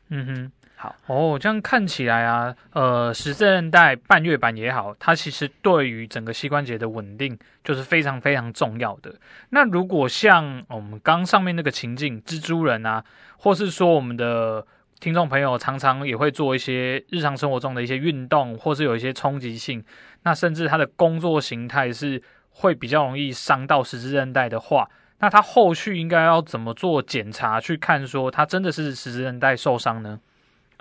[0.09, 0.53] 嗯哼。
[0.83, 9.15] 好哦，这样看起来啊，呃，十字韧带、半月板也好，它其实对于整个膝关节的稳定就是非常非常重要的。
[9.51, 13.05] 那如果像我们刚上面那个情境，蜘蛛人啊，
[13.37, 14.67] 或是说我们的
[14.99, 19.85] 听众朋友常常也会做一些日常生活中的一些运动，或是有一些冲击性，
[20.25, 22.21] 那甚至他的工作形态是
[22.51, 30.19] 会比较容易伤到十字韧带的话，那他后续应该要怎么做检查，去看说他真的是十字韧带受伤呢？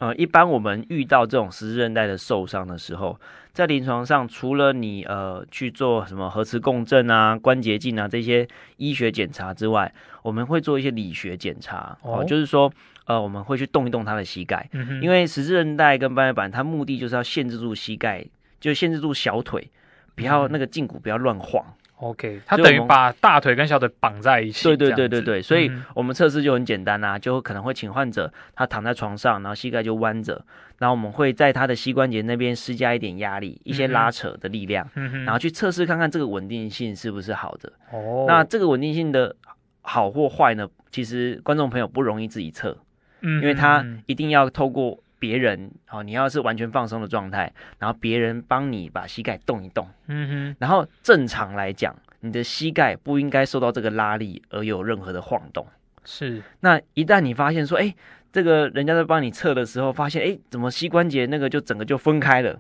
[0.01, 3.19] 呃，一般我们遇到这种十字韧带的受伤的时候，
[3.53, 8.47] 在临床上，除了你呃去做什么核磁共振啊、关节镜啊这些
[8.77, 9.93] 医学检查之外，
[10.23, 12.73] 我们会做一些理学检查哦、呃，就是说
[13.05, 18.25] 呃我们会去动一动他的膝盖，嗯，因为十字韧带跟半月板，它目的就是要限制住膝盖，
[18.59, 19.69] 就限制住小腿，
[20.15, 21.63] 不要那个胫骨不要乱晃。
[22.01, 24.63] OK，它等于把大腿跟小腿绑在一起。
[24.63, 30.43] 对对对对对，所以我们测试就很简单啊，就可能会请患者他躺在床上，然后膝盖就弯着，
[30.79, 37.71] 然后我们会在他的膝关节那边施加一点压力，一些拉扯的力量，然后去测试看看这个稳定性是不是好的。
[37.91, 39.35] 哦，那这个稳定性的
[39.81, 40.67] 好或坏呢？
[40.89, 42.75] 其实观众朋友不容易自己测，
[43.21, 55.67] 因为他一定要透过别人，好，你要是完全放松的状态，然后别人帮你把膝盖动一动，嗯哼，然后正常来讲，你的膝盖不应该受到这个拉力而有任何的晃动。
[56.03, 57.93] 是，那一旦你发现说，哎，
[58.31, 62.59] 这个人家在帮你测的时候，发现，哎，怎么膝关节那个就整个就分开了？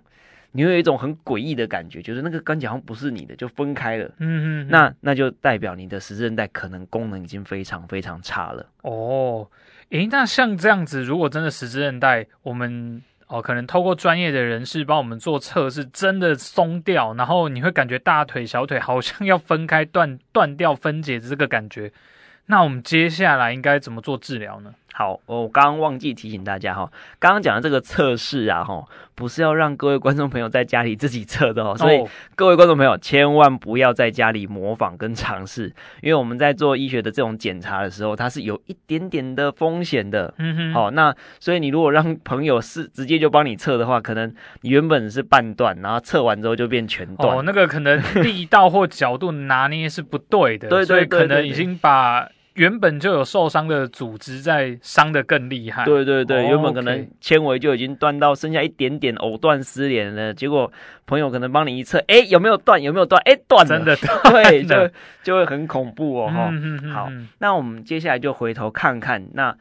[0.51, 4.11] 你会有一种很诡异的感觉，就是那个关节好像不是你的，就分开了。
[4.19, 8.69] 嗯哼，那那就代表你的十字韧带可能功能已经非常非常差了。
[8.83, 9.49] 哦。
[9.91, 21.91] 诶，那像这样子，如果真的十字韧带，我们哦，可能透过专业的人士帮我们做测试，真的松掉，然后你会感觉大腿、小腿好像 要分开、断断掉、分解的这个感觉，
[22.45, 24.73] 那我们接下来应该怎么做治疗呢？
[24.93, 28.83] 好，我刚刚忘记提醒大家哈，刚刚讲的这个测试啊，哈，
[29.15, 32.03] 不是要让各位观众朋友在家里自己测的哦，所以
[32.35, 40.33] 各位观众朋友千万不要在家里模仿跟尝试，因为我们在做医学的这种检查的时候，它是有一点点的风险的。
[40.37, 47.37] 嗯哼，好，那所以你如果让朋友是直接就帮你测的话，可能你原本是半段，然后测完之后就变全段。
[47.37, 52.27] 哦，那个可能力道或角度拿捏是不对的，对，对，对，对，对，所以可能已经把。
[52.55, 55.85] 原本就有受伤的组织在伤的更厉害。
[55.85, 60.71] 对对对，oh, 原本可能纤维就已经断到剩下一点点藕断丝连了，结果
[61.07, 62.81] 朋友可能帮你一测，哎，有没有断？
[62.81, 63.21] 有没有断？
[63.23, 63.95] 哎，断了，真的
[64.29, 64.93] 对，就
[65.23, 66.29] 就会很恐怖哦。
[66.29, 69.55] 哈、嗯嗯，好，那我们接下来就回头看看，那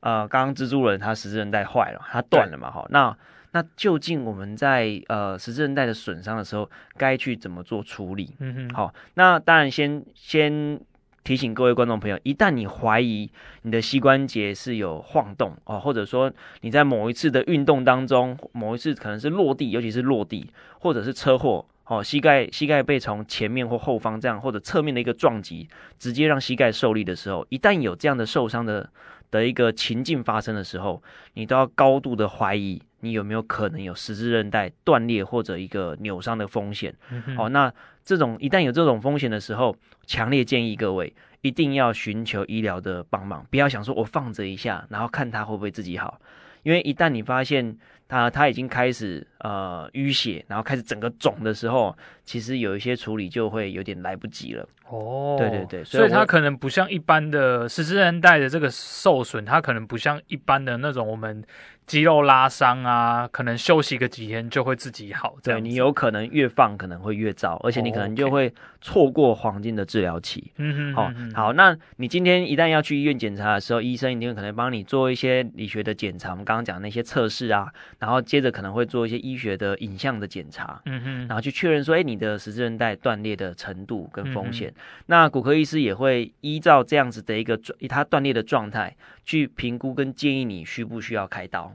[0.00, 2.70] 呃，刚刚蜘蛛人他十字韧带坏了，他断了嘛？
[2.70, 3.16] 哈，那
[3.50, 8.36] 那究竟我们在呃十字韧带的损伤的时候，该去怎么做处理？
[8.38, 10.80] 嗯哼，好，那当然先先。
[11.26, 13.28] 提醒各位观众朋友，一旦你怀疑
[13.62, 20.48] 你的膝关节是有晃动哦，或者说你在某一次的运动当中，某一次可能是落地，尤其是落地，
[20.78, 25.68] 或者是车祸哦，膝盖膝盖被从前面或后方这样或者侧面的一个撞击，
[25.98, 28.88] 直接让膝盖受力的时候，一旦有这样的受伤的
[29.32, 31.02] 的一个情境发生的时候，
[31.34, 36.94] 你都要高度的怀疑你有没有可能有十字韧带断裂或者一个扭伤的风险。
[37.10, 37.74] 嗯、哦，那。
[38.06, 39.76] 这种一旦有这种风险的时候，
[40.06, 46.20] 强烈建议各位一定要寻求医疗的帮忙，不要想说我放着一下，然后看它会不会自己好，
[46.62, 47.76] 因为一旦你发现
[48.06, 54.68] 它它已经开始呃淤血，然后开始整个肿的时候，其实有一些处理就会有点来不及了。
[54.88, 61.42] 哦，对对对，所以它可能不像一般的十字韧带的这个受损，它可能不像一般的那种我们。
[61.86, 65.36] 肌肉拉伤啊，可能休息个几天就会自己好。
[65.42, 70.52] 对，你有可能越放可能会越糟，而且你可能就会错过黄金的治疗期。
[70.56, 77.68] 嗯哼，好，好，那你今天一旦要去医院检查的时候，医生一定会可能帮你做一些理学的检查，我们刚刚讲那些测试啊，
[78.00, 80.82] 然后接着可能会做一些医学的影像的检查。
[80.86, 84.74] 嗯哼，然后去确认说，哎，你的十字韧带断裂的程度跟风险。
[85.06, 88.96] 那骨科医师也会依照这样子的一个状，它断裂的状态
[89.26, 91.74] 去评估跟建议你需不需要开刀。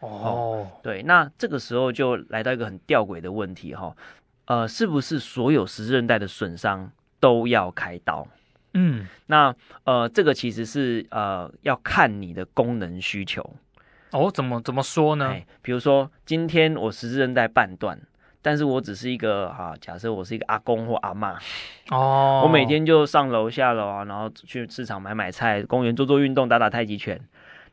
[0.00, 3.96] 哦，对，那这个时候就来到一个很吊诡的问题哈，
[4.44, 8.28] 呃，是不是所有十字韧带的损伤都要开刀？
[8.74, 13.56] 嗯，那呃，这个其实是呃要看你的功能需求。
[14.10, 15.28] 哦，怎么怎么说呢？
[15.28, 18.00] 哎，比如说今天我十字韧带半断。
[18.40, 21.36] 但是我只是一个哈，假设我是一个阿公或阿妈，
[21.90, 27.20] 哦，我每天就上楼下楼啊，然后去市场买买菜，公园做做运动，打打太极拳。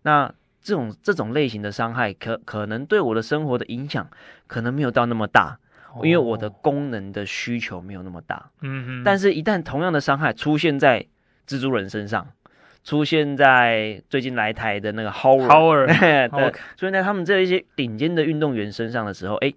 [0.02, 4.10] 那这种这种类型的伤害，可可能对我的生活的影响，
[4.48, 5.60] 可能没有到那么大，
[6.02, 8.50] 因为我的功能的需求没有那么大。
[8.62, 9.04] 嗯哼。
[9.04, 11.06] 但是，一旦同样的伤害出现在
[11.48, 12.28] 蜘蛛人身上，
[12.84, 15.88] 出现在最近来台的那个 Howard，Howard，
[16.36, 19.54] 对，出现在他们这一些顶尖的运动员身上的时候，哎。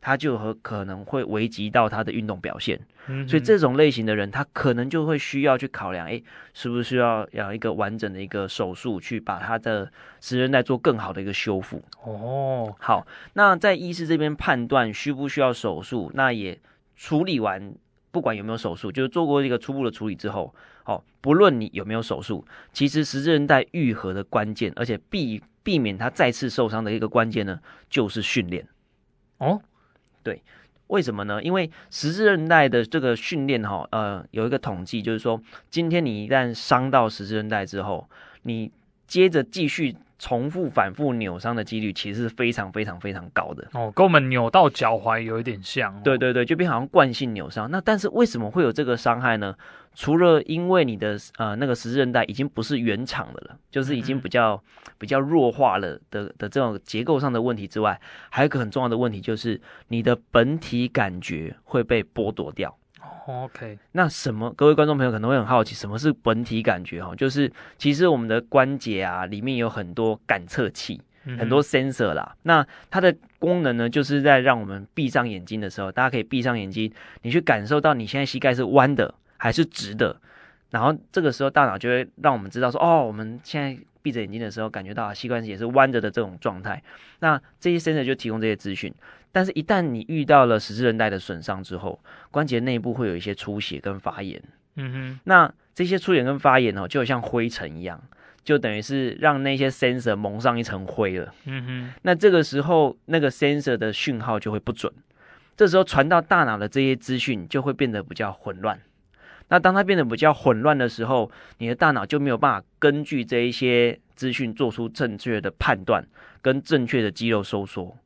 [0.00, 6.22] 他就和可能会危及到他的运动表现，嗯、所以这种类型的人，他可能就会需要去考量，哎，
[6.54, 9.84] 是不是需要要一个完整的一个手术，去把他的
[10.20, 11.82] 十字韧带做更好的一个修复。
[12.04, 16.58] 哦，好，那在医师这边判断需不需要手术，那也
[16.96, 17.74] 处理完，
[18.12, 28.64] 不管有没有手术，就是做过一个初步的处理之后，哦，不论你有没有手术，其实十字韧带愈合的关键，而且避避免他再次受伤的一个关键呢，就是训练。
[29.38, 29.60] 哦。
[30.22, 30.42] 对，
[30.88, 31.42] 为什么呢？
[31.42, 35.40] 因为十字韧带的这个训练哈，呃，有一个统计，就是说，
[35.70, 38.08] 今天你一旦伤到十字韧带之后，
[38.42, 38.70] 你
[39.06, 46.00] 接着继续重复反复扭伤的几率，其实是非常非常非常高的哦，跟我们扭到脚踝有一点像哦。
[46.02, 47.70] 对对对，就变好像惯性扭伤。
[47.70, 49.54] 那但是为什么会有这个伤害呢？
[49.94, 54.52] 除了因为你的呃那个十字韧带已经不是原厂的了，就是已经比较、
[54.86, 58.00] 嗯、比较弱化了的的这种结构上的问题之外，
[58.30, 62.76] 还有一个很重要的问题就是你的本体感觉会被剥夺掉。
[63.26, 64.52] OK，那什么？
[64.54, 67.02] 各位观众朋友可能会很好奇，什么是本体感觉？
[67.02, 71.00] 哈，就是其实我们的关节啊里面有很多感测器，
[71.38, 72.36] 很多 sensor 啦。
[72.42, 76.92] 那它的功能呢，就是在让我们闭上眼睛的时候，大家可以闭上眼睛，
[77.22, 79.14] 你去感受到你现在膝盖是弯的。
[79.40, 80.20] 还是直的，
[80.70, 86.82] 然后这个时候大脑就会让我们知道说，哦，我们现在闭着眼睛的时候，感觉到膝关节也是弯着的这种状态。
[87.20, 88.92] 那这些 sensor 就提供这些资讯。
[89.38, 91.96] 但是，一旦你遇到了十字韧带的损伤之后，
[92.28, 94.42] 关节内部会有一些出血跟发炎。
[94.74, 95.20] 嗯哼。
[95.22, 98.02] 那这些出血跟发炎哦，就像灰尘一样，
[98.42, 101.32] 就等于是让那些 sensor 蒙上一层灰了。
[101.44, 101.92] 嗯哼。
[102.02, 104.92] 那这个时候，那个 sensor 的讯号就会不准。
[105.56, 108.80] 这时候传到大脑的这些资讯就会变得比较混乱。
[109.50, 116.04] 那当它变得比较混乱的时候，你的大脑就没有办法根据这一些资讯做出正确的判断
[116.42, 117.96] 跟正确的肌肉收缩。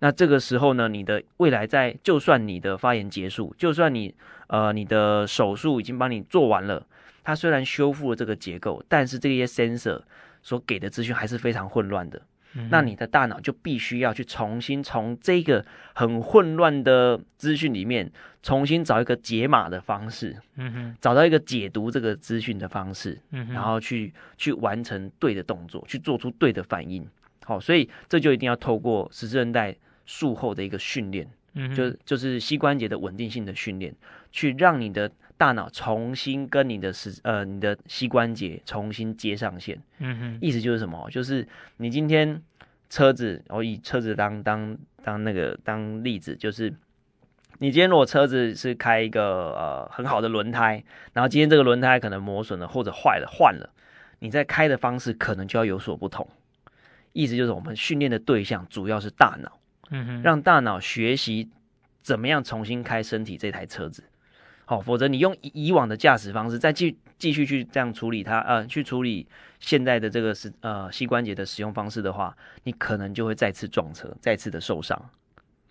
[0.00, 4.14] 那这个时候呢，你的未来在就算你的发炎结束，就算你
[4.46, 6.86] 呃你的手术已经帮你做完了，
[7.24, 10.00] 它虽然修复了这个结构，但是这些 sensor
[10.42, 12.22] 所给的资讯还是非常混乱的。
[12.70, 18.10] 那你的大脑就必须要去重新从这个很混乱的资讯里面，
[18.42, 27.06] 重新找一个解码的方式，嗯哼，找到一个解读这个资讯的方式，嗯哼，然后去去完成对的动作，去做出对的反应。
[27.44, 29.76] 好，所以这就一定要透过十字韧带
[30.08, 33.94] 术后的一个训练，嗯哼，就就是膝关节的稳定性的训练，
[34.32, 35.08] 去让你的。
[35.38, 41.08] 大脑重新跟你的是呃你的膝关节重新接上线，嗯哼，意思就是什么？
[41.12, 41.46] 就是
[41.76, 42.42] 你今天
[42.90, 46.74] 车子，我以车子当当当那个当例子，就是
[47.58, 50.82] 你今天如果车子是开一个呃很好的轮胎，
[51.12, 53.70] 然后今天这个轮胎可能磨损了或者坏了换了，
[54.18, 56.28] 你在开的方式可能就要有所不同。
[57.12, 59.60] 意思就是我们训练的对象主要是大脑，
[59.90, 61.48] 嗯哼，让大脑学习
[62.00, 64.04] 怎么样重新开身体这台车子。
[64.64, 69.26] 好，否则你用以往的驾驶方式再继继续去这样处理它，呃，去处理
[69.60, 75.10] 现在的这个是呃膝关节的使用方式的话，你可能就会再次撞车，再次的受伤。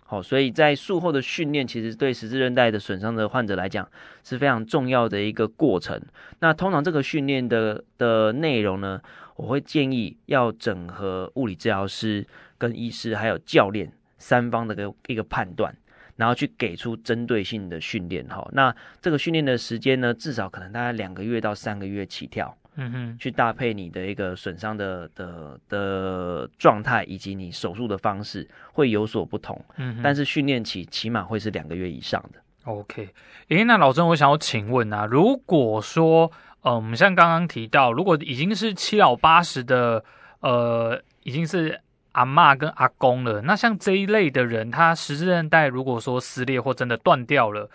[0.04, 3.88] 好，所以在术后的训练，其实对十字韧带的损伤的患者来讲
[4.24, 6.00] 是非常重要的一个过程。
[6.40, 9.00] 那通常这个训练的的内容呢，
[9.36, 15.74] 我会建议要整合物理治疗师跟医师还有教练三方的一个一个判断。
[16.16, 32.40] 然后去给出针对性的训练哈，那这个训练的时间呢，至少可能大概两个月到三个月起跳，嗯哼，去搭配你的一个损伤的的的状态以及你手术的方式会有所不同，嗯哼，但是训练起起码会是两个月以上的。
[32.64, 33.10] OK，
[33.50, 40.04] 诶，那老郑，我想要请问啊，如果说，嗯，我们像刚刚提到，如果已经是七老八十的，
[40.40, 41.80] 呃，已经是。
[42.18, 47.70] 阿嬷跟阿公了，那像这一类的人，他十字韧带如果说撕裂或真的断掉了，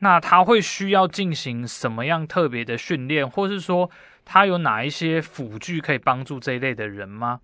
[0.00, 3.88] 那他会需要进行什么样特别的训练，或是说
[4.24, 7.38] 他有哪一些辅具可以帮助这一类的人吗？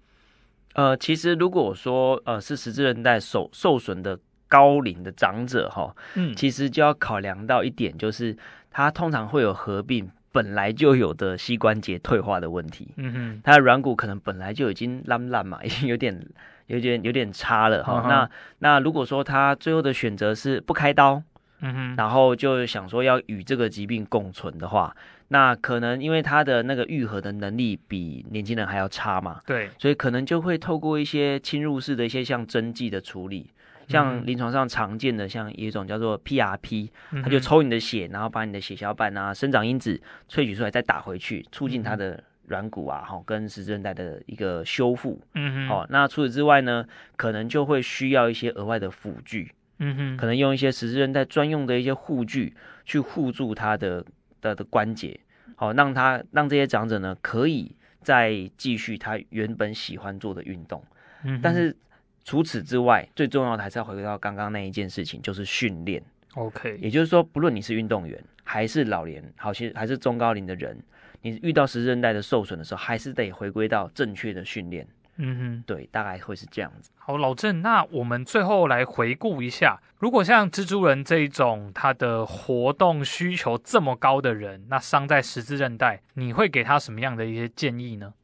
[0.75, 8.37] 呃，其实如果说呃是十字韧带受受损的高龄的长者哈，嗯，其实就要考量到一点，就是
[8.73, 12.89] 他通常会有合并本来就有的膝关节退化的问题。
[12.97, 16.25] 嗯哼，他的软骨可能本来就已经烂烂嘛，已 经有点
[16.67, 18.07] 有点有点差了哈。
[18.09, 21.23] 那那如果说他最后的选择是不开刀，
[21.61, 24.95] 嗯哼，然后就想说要与这个疾病共存的话。
[25.33, 33.49] 那可能因为他的那个愈合的能力比年轻人还要差嘛，对，所以可能就会透过一些侵入式的一些像针剂的处理，
[33.91, 36.89] 像临床上常见的像一种叫做 PRP，
[37.23, 45.21] 它就抽你的血，然后把你的血小板啊、生长因子萃取出来再打回去，促进它的软骨啊、哈跟十字韧带的一个修复。
[45.35, 46.87] 嗯哼，好，那除此之外呢，
[47.17, 54.05] 可能就会需要一些额外的辅具，嗯哼，可能用一些十字韧带专用的一些护具去护住它的。
[54.43, 55.21] 的的关节，
[55.55, 60.83] 好，让它让这些长者呢，可以再继续他原本喜欢做的运动。
[61.25, 61.77] 嗯，但是
[62.25, 66.03] 除此之外，最重要的还是要回归到刚刚那一件事情，就是训练。
[66.35, 70.81] OK，也就是说，不论你是运动员，还是老年，好些还是中高龄的人，
[71.23, 74.87] 你遇到十字韧带的受损的时候，还是得回归到正确的训练。
[75.23, 76.91] 嗯哼，对，大概会是这样子。
[76.97, 88.15] 好，老郑，那我们最后来回顾一下，如果像蜘蛛人这一种他的活动需求这么高的人，那伤在十字韧带，你会给他什么样的一些建议呢？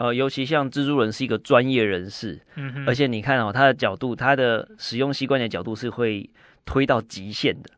[0.00, 6.28] 呃，尤其像蜘蛛人是一个专业人士，嗯，而且你看哦，他的角度，他的使用膝关节角度是会
[6.64, 7.68] 推到极限的，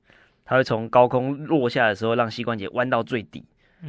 [0.45, 3.45] 他会从高空落下的时候，让膝关节弯到最底。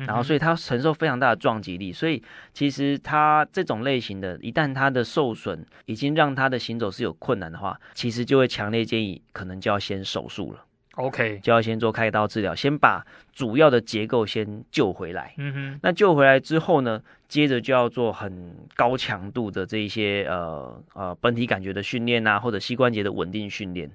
[0.07, 2.19] 然后，所以他承受非常大的撞击力，所以
[2.51, 10.65] 其实他这种类型的，一旦他的受损已经让他的行走是有困难的话，其实就会强烈建议，可能就要先手术了。
[10.95, 15.33] OK，就要先做开刀治疗，先把主要的结构先救回来。
[15.37, 23.89] 嗯哼，那救回来之后呢，接着就要做很高强度的这一些呃呃本体感觉的训练啊，或者膝关节的稳定训练。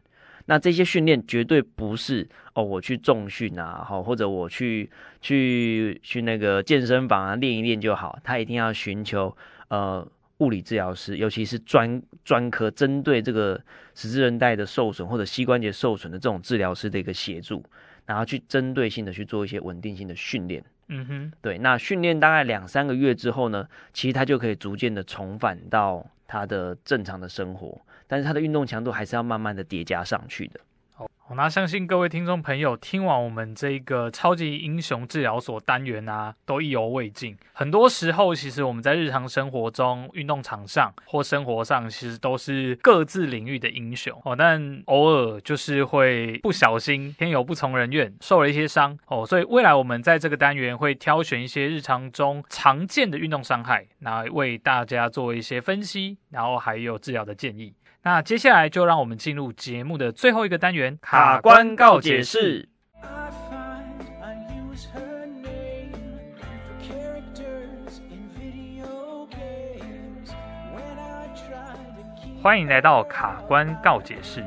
[0.46, 4.90] 那这些训练绝对不是哦，我去重训啊，好，或者我去
[5.20, 8.18] 去去那个健身房啊练一练就好。
[8.24, 9.36] 他一定要寻求
[9.68, 10.05] 呃
[10.39, 13.61] 物理治疗师，尤其是专专科针对这个
[13.95, 17.64] 十字韧带的受损或者膝关节受损的这种治疗师的一个协助，
[18.07, 20.64] 然后去针对性的去做一些稳定性的训练。
[20.89, 21.59] 嗯哼，对。
[21.59, 27.80] 那训练大概两三个月之后呢，其实他就可以逐渐的重返到他的正常的生活。
[28.07, 30.61] 但是他的运动强度还是要慢慢的叠加上去的。
[31.28, 37.36] 好那相信各位听众朋友听完我们这个超级英雄治疗所单元啊，都意犹未尽。
[37.53, 44.34] 很多时候，其实我们在日常生活中、运动场上或生活上，其实都是各自领域的英雄哦。
[44.34, 49.26] 但偶尔就是会不小心，天有不从人愿，受了一些伤哦。
[49.26, 57.74] 所以未来我们在这个单元会挑选一些日常中常见的运动伤害，来为大家做一些分析，然后还有治疗的建议。
[58.09, 62.66] 那接下来就让我们进入节目的最后一个单元——卡关告解室。
[72.42, 74.42] 欢迎来到卡关告解室。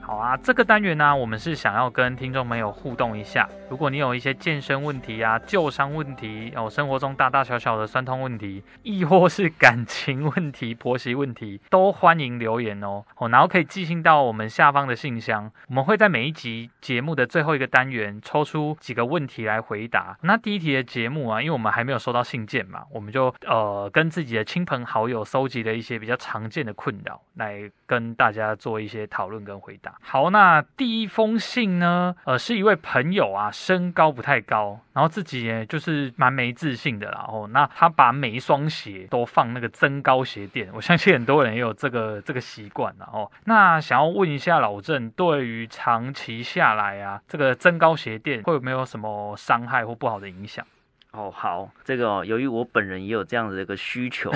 [0.00, 3.48] 好啊，这个单元呢，我们是想要跟听众朋友互动一下。
[3.68, 13.04] 如果你有一些健身问题啊、旧伤问题哦，生活中大大小小的酸痛问题，亦或是感情问题、婆媳问题，都欢迎留言哦。
[13.16, 20.16] 哦，然后可以寄信到我们下方的信箱，我们会在每一集节目的最后一个单元抽出几个问题来回答。
[20.22, 29.96] 那第一题的节目啊，因为我们还没有收到信件嘛，我们就呃跟自己的亲朋好友搜集了一些比较常见的困扰，来跟大家做一些讨论跟回答。
[30.02, 33.50] 好，那第一封信呢，呃，是一位朋友啊。
[33.56, 37.24] 身高不太高，然后自己也就是蛮没自信的啦。
[37.26, 43.30] 哦，那他把每一双鞋都放那个增高鞋垫， 我相信很多人也有这个这个习惯了哦。
[43.44, 50.66] 那想要问一下老郑，对于长期下来啊，这个增高鞋垫会有没有什么伤害或不好的影响？
[51.16, 54.30] 哦，好，这个哦，由于我本人也有这样子的一个需求，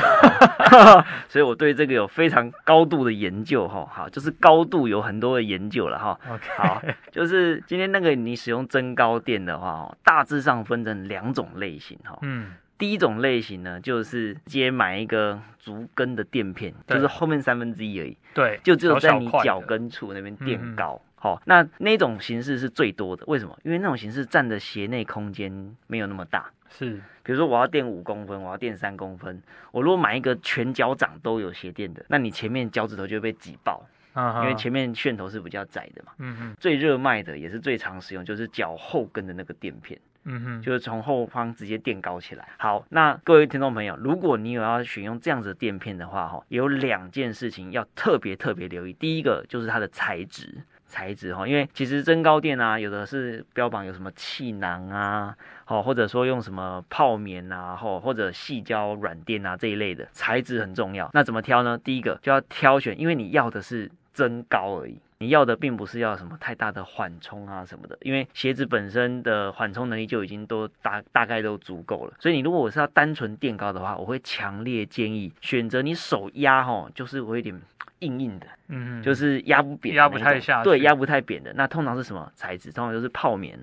[1.28, 3.87] 所以我对这个有非常高度的研究哈。
[3.93, 6.18] 好，就是高度有很多的研究了哈。
[6.26, 6.57] Okay.
[6.57, 12.18] 好，就是今天那个你使用增高垫的话，大致上分成两种类型哈。
[12.22, 18.16] 嗯，第一种类型呢，就是直接买一个足跟的垫片，就是后面三分之一而已。
[18.33, 20.95] 对，就只有在你脚跟处那边垫高。
[20.95, 23.59] 小小好，那那种形式是最多的，为什么？
[23.62, 26.51] 因为那种形式占的鞋内空间没有那么大。
[26.71, 36.12] 是，比如说我要垫五公分，我要垫三公分，我如果买一个全脚掌都有鞋垫的，那你前面脚趾头就会被挤爆，因为前面楦头是比较窄的嘛。
[36.18, 40.01] 嗯哼，最热卖的也是最常使用，就是脚后跟的那个垫片。
[40.25, 42.47] 嗯哼，就是从后方直接垫高起来。
[42.59, 48.93] 好，那各位听众朋友，如果你有要选用这样子的垫片的话，哈，有两件事情要特别特别留意。
[48.93, 55.34] 第一个就是它的材质，材质哈，因为其实增高垫啊，有的是标榜有什么气囊啊，
[55.64, 61.09] 好，或者说用什么泡棉啊，或或者细胶软垫啊这一类的材质很重要。
[61.14, 61.78] 那怎么挑呢？
[61.78, 64.99] 第一个就要挑选，因为你要的是增高而已。
[65.23, 72.14] 你要的并不是要什么太大的缓冲啊什么的，因为鞋子本身的缓冲能力就已经都大大概都足够了。
[72.18, 77.55] 所以你如果我是要单纯垫高的话，我会强烈建议选择你手压哈，就是我有点
[77.99, 81.53] 硬硬的，嗯，就是压不扁，压不太下，对，压不太扁的。
[81.53, 82.73] 那通常是什么材质？
[82.73, 83.59] 通常就是泡棉。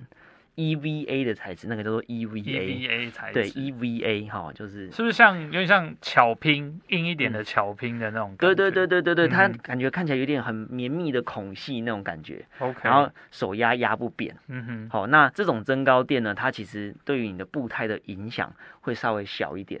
[0.58, 8.54] EVA 的材质，那个叫做 EVA，EVA 材质，对，EVA 哈，就是是不是像有点像巧拼硬一点的巧拼的那种感觉？
[8.56, 12.44] 对对对对对对，它感觉看起来有点很绵密的孔隙那种感觉。
[12.58, 14.36] OK，然后手压压不扁。
[14.48, 19.80] 嗯哼，好，那这种增高垫呢，它其实对于你的步态的影响会稍微小一点，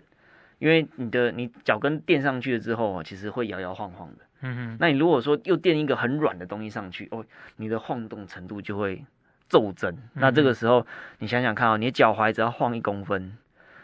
[0.60, 4.18] 因为你的你脚跟垫上去了之后，其实会摇摇晃晃的。
[4.42, 7.24] 嗯哼，那你如果说又垫一个很软的东西上去，哦，
[7.56, 9.04] 你的晃动程度就会。
[9.48, 10.86] 骤增，那这个时候
[11.18, 13.36] 你想想看哦，你的脚踝只要晃一公分，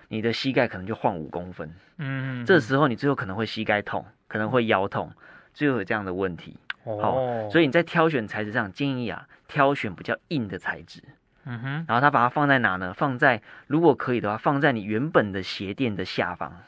[0.08, 1.72] 你的膝盖可能就晃五公分。
[1.98, 5.10] 嗯，这时候你最后可能会膝盖痛，可能会腰痛，
[5.52, 6.56] 最后有这样的问题。
[6.84, 11.02] 哦，所以你在挑选材质上建议啊，挑选比较硬的材质。
[11.46, 12.92] 嗯哼，然后它把它放在哪呢？
[12.92, 16.60] 放在如果可以的话，放在你原本的鞋垫的下方。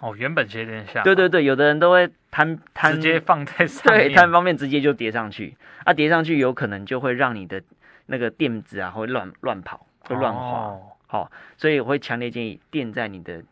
[0.00, 1.02] 哦，原本鞋垫下。
[1.02, 5.56] 对对对，有的人都会摊摊直接放在上面，对，摊方面直接就叠上去。
[5.84, 7.62] 啊，叠上去有可能就会让你的。
[8.12, 11.26] 那个垫子啊，会乱乱跑，会乱滑，好、oh.
[11.26, 13.42] 哦，所以我会强烈建议垫在你的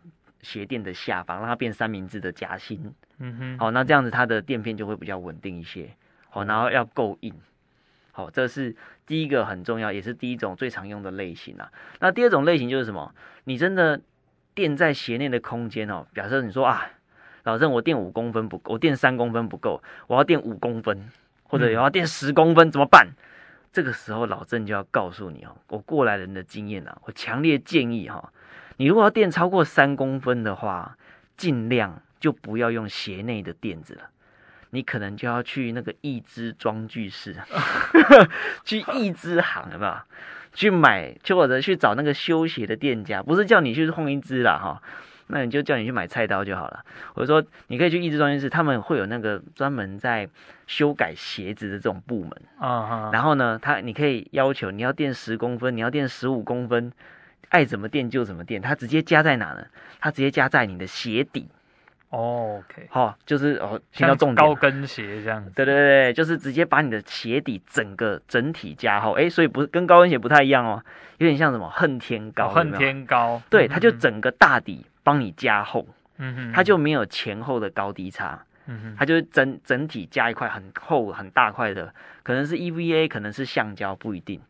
[0.43, 2.93] 鞋垫的下方，让它变三明治的夹心。
[3.17, 5.89] 嗯哼，好，那这样子它的垫片就会比较稳定一些。
[6.29, 7.35] 好，然后要够硬。
[8.13, 11.73] 好，这是第一个很重要，也是第一种最常用的类型啊。
[12.01, 13.15] 那第二种类型就是什么？
[13.45, 13.99] 你真的
[14.55, 16.91] 垫在鞋内的空间哦，假设你说啊，
[17.45, 21.11] 老郑我垫五公分不够，我垫三公分不够，我要垫五公分，
[21.45, 23.09] 或者我要垫十公分，怎么办？
[23.73, 28.33] 这个时候，老郑就要告诉你哦，我过来人的经验啊，我强烈建议哈，
[28.77, 30.97] 你如果要垫超过三公分的话，
[31.37, 34.11] 尽量就不要用鞋内的垫子了，
[34.71, 37.37] 你可能就要去那个一支装具室，
[38.64, 39.97] 去一支行有没有？
[40.53, 44.83] 去买，或者去找那个修鞋的店家，不是叫你去换一支啦哈。
[45.31, 46.85] 那你就叫你去买菜刀就好了。
[47.14, 50.28] 我说你可以去一支装具室，他们会有那个专门在
[50.66, 52.68] 修改鞋子的这种部门啊。
[52.68, 53.12] Uh huh.
[53.12, 56.93] 然后呢，他你可以要求你要垫十公分，你要垫十五公分，
[57.49, 58.61] 爱怎么垫就怎么垫。
[58.61, 59.66] 它直接加在哪呢？
[60.01, 61.49] 它直接加在你的鞋底。
[62.12, 65.53] Oh, OK，好，就是哦，听到重点，高跟鞋这样子。
[65.55, 69.12] 对对对，就是直接把你的鞋底整个整体加厚。
[69.12, 70.83] 哎，所以不是跟高跟鞋不太一样哦，
[71.18, 72.49] 有点像什么恨天高。
[72.49, 73.41] 恨天高。
[73.49, 74.85] 对，它就整个大底。
[75.03, 75.86] 帮你加厚，
[76.18, 84.40] 嗯哼，它就没有前后的高低差，嗯哼，它就是整整体加一块很厚很大块的，可能是 EVA，可能是橡胶，不一定，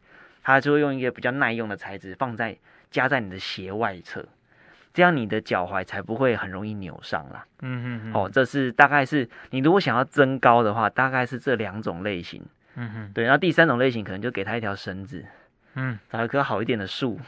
[0.42, 2.56] 它就会用一个比较耐用的材质放在
[2.90, 4.26] 加在你的鞋外侧，
[4.92, 12.42] 这样你的脚踝才不会很容易扭伤啦，嗯哼，哦，这是大概是你如果想要增高的话，大概是这两种类型，
[12.74, 15.24] 嗯哼，对，然后第三种类型可能就给它一条绳子，
[15.74, 17.20] 嗯，找一棵好一点的树。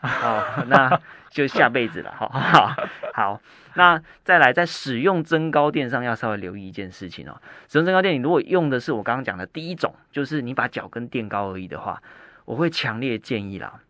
[0.00, 2.12] 好， 那就下辈子了。
[2.16, 2.74] 好好
[3.14, 3.40] 好，
[3.74, 7.40] 那再来，在使用增高垫上要稍微留意一件事情哦。
[7.68, 12.02] 使用增高垫，你如果用的是我刚刚讲的第一种，就是你把脚跟垫高而已的话，
[12.44, 13.80] 我会强烈建议啦，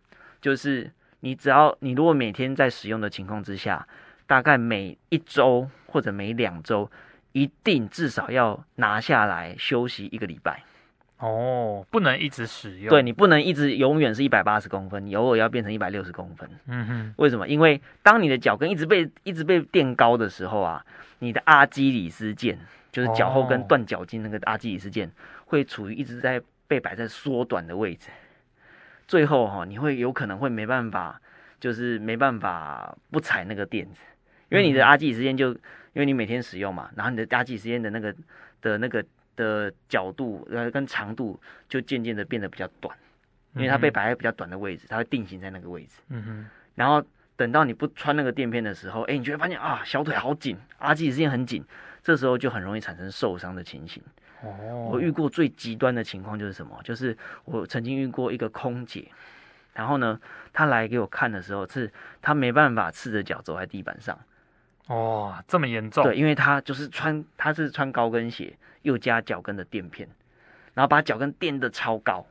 [0.40, 0.90] 就是
[1.20, 3.86] 你只要你如果每天在使用的情况之下，
[4.26, 6.90] 大概每一周或者每两周，
[7.32, 10.62] 一定至少要拿下来休息一个礼拜。
[11.20, 12.88] 哦，不能一直使用。
[12.88, 16.48] 对，你不能一直永远是一百八十公分，你偶尔要变成一百六十公分。
[16.66, 17.46] 嗯哼，为什么？
[17.46, 20.82] 因为当你的脚跟一直被一直被垫高的时候啊，
[21.18, 22.56] 你的阿基里斯腱，
[22.90, 25.10] 就是脚后跟断脚筋那个阿基里斯腱，
[25.44, 28.08] 会处于一直在被摆在缩短的位置。
[29.06, 31.20] 最后哈，你会有可能会没办法，
[31.60, 34.00] 就是没办法不踩那个垫子，
[34.48, 38.14] 因为你的阿基里斯腱就因为你每天使用嘛，然后你的阿基里斯腱的那个
[38.62, 39.04] 的那个。
[39.40, 42.94] 的角度呃跟长度就渐渐的变得比较短，
[43.54, 46.00] 因为它被摆在比较短的位置，它会定型在那个位置。
[46.08, 46.46] 嗯哼。
[46.74, 47.02] 然后
[47.36, 51.64] 等到你不穿那个垫片的时候，哎，你就会发现啊，小腿好紧，阿基里斯腱很紧，
[52.02, 54.02] 这时候就很容易产生受伤的情形。
[54.42, 56.78] 哦，我遇过最极端的情况就是什么？
[56.84, 59.08] 就是我曾经遇过一个空姐，
[59.74, 60.18] 然后呢，
[60.52, 64.18] 她来给我看的时候，是她没办法赤着脚走在地板上。
[64.86, 66.02] 哦，这么严重？
[66.04, 70.08] 对，因为她就是穿，她是穿高跟鞋，又加脚跟的垫片，
[70.74, 72.26] 然后把脚跟垫的超高。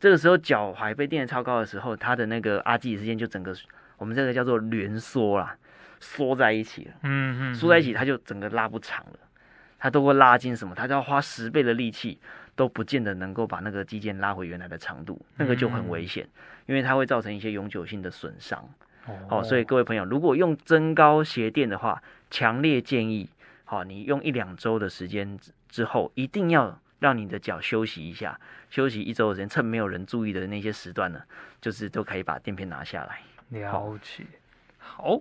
[0.00, 3.54] 这个时候脚踝被垫的超高的时候，它的那个阿基里斯腱就整个，
[3.96, 5.56] 我们这个叫做挛缩啦，
[6.00, 6.92] 缩在一起了。
[7.02, 9.18] 嗯嗯，缩在一起，它就整个拉不长了。
[9.80, 12.18] 他都会拉筋什么，他就要花十倍的力气，
[12.56, 16.28] 都不见得能够把那个肌腱拉回原来的长度，那个就很危险，
[16.66, 18.68] 因为它会造成一些永久性的损伤。
[19.06, 23.30] 哦，哦，所以各位朋友，如果用增高鞋垫的话，强烈建议，
[23.70, 25.38] 好，你用一两周的时间
[25.68, 28.40] 之后，一定要让你的脚休息一下，
[28.70, 31.20] 休息一周的时间，趁没有人注意的那些时段呢，
[31.60, 33.20] 就是都可以把垫片拿下来。
[33.50, 34.24] 了解。
[34.78, 35.20] 好，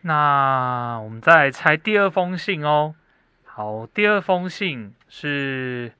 [0.00, 2.96] 那我们再来拆第二封信哦。
[3.44, 5.92] 好，第二封信是，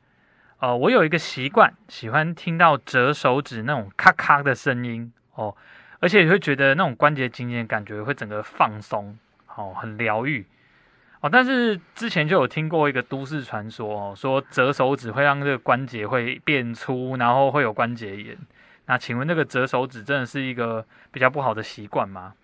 [0.58, 5.56] 呃，我有一个习惯，喜欢听到折手指那种咔咔的声音哦，
[6.00, 9.16] 而且也会觉得那种关节紧紧的感觉会整个放松，
[9.54, 10.44] 哦，很疗愈
[11.20, 11.28] 哦。
[11.30, 18.36] 但是之前就有听过一个都市传说哦，说折手指会让这个关节会变粗，然后会有关节炎。
[18.86, 22.34] 那请问那个折手指真的是一个比较不好的习惯吗？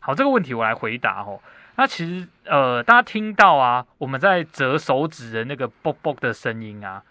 [0.00, 1.40] 好，这个问题我来回答哦。
[1.76, 7.02] 那其实，呃，大家听到啊，我们在折手指的那个“啵啵”的声音啊，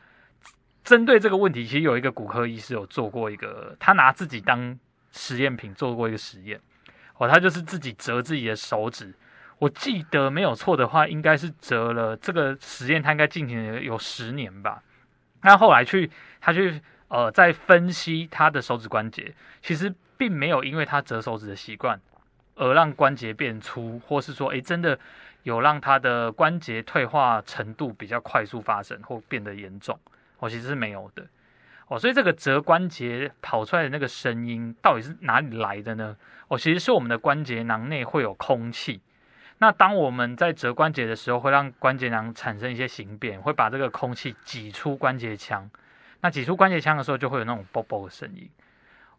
[0.86, 4.80] 针对这个问题，其实有一个骨科医师有做过一个，他拿自己当
[5.12, 6.62] 实验品做过一个实验，
[7.18, 9.14] 哦，他就是自己折自己的手指，
[9.60, 14.84] 我记得没有错的话，应该是折了这个实验，他应该进行了有十年吧。
[15.42, 16.10] 那后来去
[16.42, 22.00] 他去呃，在分析他的手指关节，其实并没有因为他折手指的习惯。
[22.56, 25.00] 而让关节变粗，或是说，诶，真的
[25.42, 30.00] 有让它的关节退化程度比较快速发生或变得严重，
[30.38, 31.26] 哦，其实是没有的，
[31.88, 36.16] 哦，所以这个折关节跑出来的那个声音到底是哪里来的呢？
[36.48, 39.02] 哦，其实是我们的关节囊内会有空气，
[39.64, 45.72] 那当我们在折关节的时候，会让关节囊产生一些形变，会把这个空气挤出关节腔，
[46.20, 48.50] 那挤出关节腔的时候，就会有那种啵啵的声音，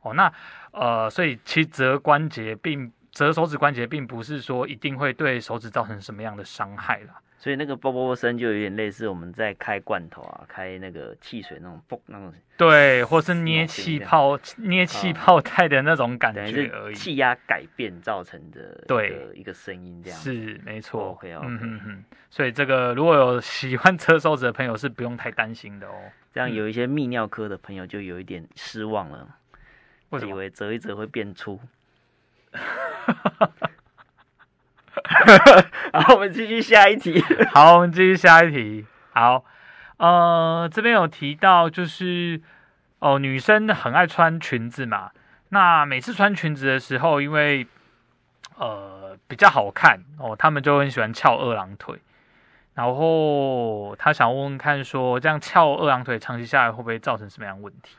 [0.02, 0.30] 哦，那
[0.72, 7.14] 呃，所以其实折关节并折手指关节并不是说一定会对手指造成什么样的伤害啦，
[7.44, 25.92] 所以那个啵啵啵声就有点类似我们在开罐头啊，开那个汽水那种啵那种，对，或是捏气泡捏气泡带的那种感觉而已，气压改变造成的对一个声音这样是没错，OK OK，嗯哼哼，所以这个如果有喜欢折手指的朋友是不用太担心的哦，
[26.32, 29.28] 这样有一些泌尿科的朋友就有一点失望了？
[30.26, 31.60] 以为折一折会变粗。
[35.92, 37.22] 好，我们继续下一题。
[37.52, 38.86] 好，我们继续下一题。
[39.12, 39.44] 好，
[39.98, 42.40] 呃，这边有提到，就是
[43.00, 45.10] 哦，女生很爱穿裙子嘛。
[45.50, 47.66] 那每次穿裙子的时候，因为
[48.56, 52.00] 呃比较好看哦，她们就很喜欢翘二郎腿。
[52.74, 57.96] 然后她想问问看说，这样翘二郎腿，长期下来会不会造成什么样问题？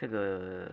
[0.00, 0.66] 这个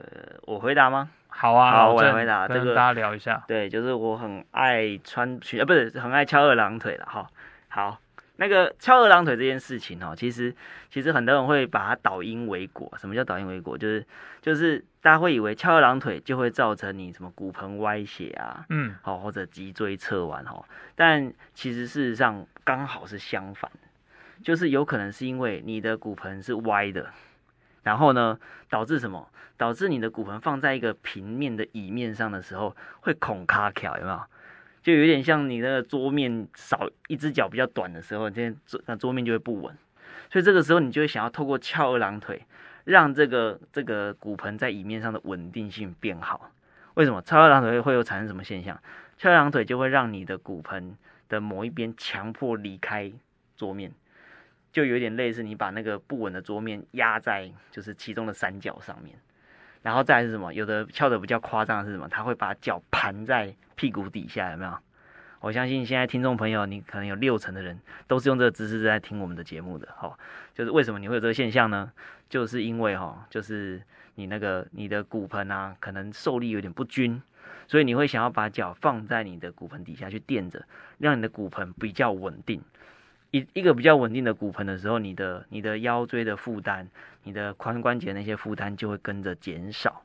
[0.43, 1.09] 我回答吗？
[1.27, 2.47] 好啊，好，我来回答。
[2.47, 3.43] 这个大家聊一下。
[3.45, 7.29] 对，就是我很爱穿裙，呃，不是很爱翘二郎腿了哈。
[7.67, 7.99] 好，
[8.37, 10.55] 那个翘二郎腿这件事情哦，其实
[10.89, 12.89] 其实很多人会把它倒因为果。
[12.97, 13.77] 什么叫倒因为果？
[13.77, 14.05] 就是
[14.41, 20.63] 就是大家会以为翘二郎腿就会造成你什么骨盆歪斜啊，嗯，好，或者脊椎侧弯哈。
[20.95, 23.69] 但其实事实上刚好是相反，
[24.41, 27.07] 就是有可能是因为你的骨盆是歪的。
[27.87, 28.37] 然后呢，
[28.69, 29.29] 导致什么？
[29.55, 34.21] 导致你的骨盆放在一个平面的椅面上的时候，会孔卡卡，有没有？
[34.83, 39.73] 就有点像你的桌面少一只脚比较短的时候，这桌那桌面就会不稳。
[40.29, 42.45] 所以这个时候，你就会想要透过翘二郎腿，
[42.83, 46.51] 让这个这个骨盆在椅面上的稳定性变好。
[46.95, 47.21] 为什么？
[47.21, 48.77] 翘二郎腿会有产生什么现象？
[49.17, 50.97] 翘二郎腿就会让你的骨盆
[51.29, 53.09] 的某一边强迫离开
[53.55, 53.93] 桌面。
[54.71, 59.15] 就有点类似你把那个不稳的桌面压在就是其中的三角上面，
[59.81, 60.53] 然后再是什么？
[60.53, 62.07] 有的翘的比较夸张的是什么？
[62.07, 64.77] 他会把脚盘在屁股底下，有没有？
[65.39, 69.87] 我相信现在听众朋友，你可能有六成的人都是用这个姿势在听我们的节目的。
[69.95, 70.17] 哈，
[70.53, 71.91] 就是为什么你会有这个现象呢？
[72.27, 73.81] 就是因为哈，就是
[74.15, 77.21] 你那个你的骨盆啊，可能受力有点不均，
[77.67, 80.65] 所以你会想要把脚放在你的骨盆底下去垫着，
[80.97, 82.61] 让你的骨盆比较稳定。
[83.31, 86.87] 一一个比较稳定的骨盆的时候，你的你的腰椎的负担，
[87.23, 90.03] 你的髋关节那些负担就会跟着减少。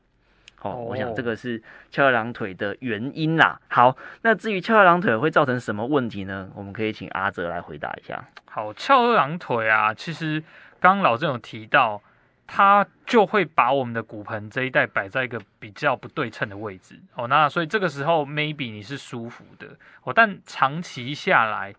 [0.61, 1.61] 哦，我想这个是
[1.91, 3.59] 翘二郎腿的原因啦。
[3.67, 6.49] 好，那至于翘二郎腿会造成什么问题呢？
[6.55, 8.23] 我们可以请阿泽来回答一下。
[8.45, 10.41] 好，翘二郎腿啊，其实
[10.79, 12.01] 刚刚老郑有提到，
[12.47, 17.27] 它就会把我们的骨盆这一带摆在一个比较不对称的位置哦。
[17.27, 19.67] 那所以这个时候 maybe 你是舒服的
[20.03, 21.75] 哦，但长期下来，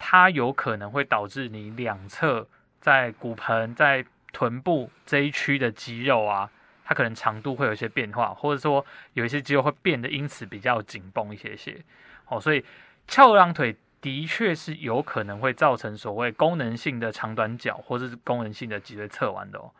[0.00, 2.48] 它有可能会导致你两侧
[2.80, 6.50] 在骨盆在臀部这一区的肌肉啊。
[6.82, 11.80] 它可能长度会有一些变化，或者说有一些肌肉会变得因此比较紧绷一些些，
[12.26, 12.64] 哦，所以
[13.06, 19.70] 翘二郎腿的确是有可能会造成所谓功能性的长短脚，或者是功能性的脊椎侧弯的哦，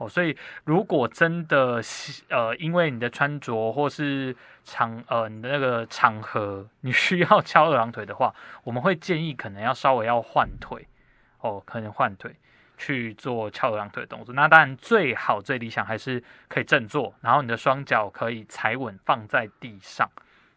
[0.00, 1.80] 哦，所以如果真的
[2.28, 4.34] 呃因为你的穿着或是
[4.64, 8.34] 场呃你的那个场合你需要翘二郎腿的话，
[8.64, 10.86] 我们会建议可能要稍微要换腿，
[11.40, 12.34] 哦，可能换腿。
[12.82, 20.10] 去做翘二郎腿的动作，那当然最好最理想还是可以正坐，然后你的双脚可以踩稳放在地上。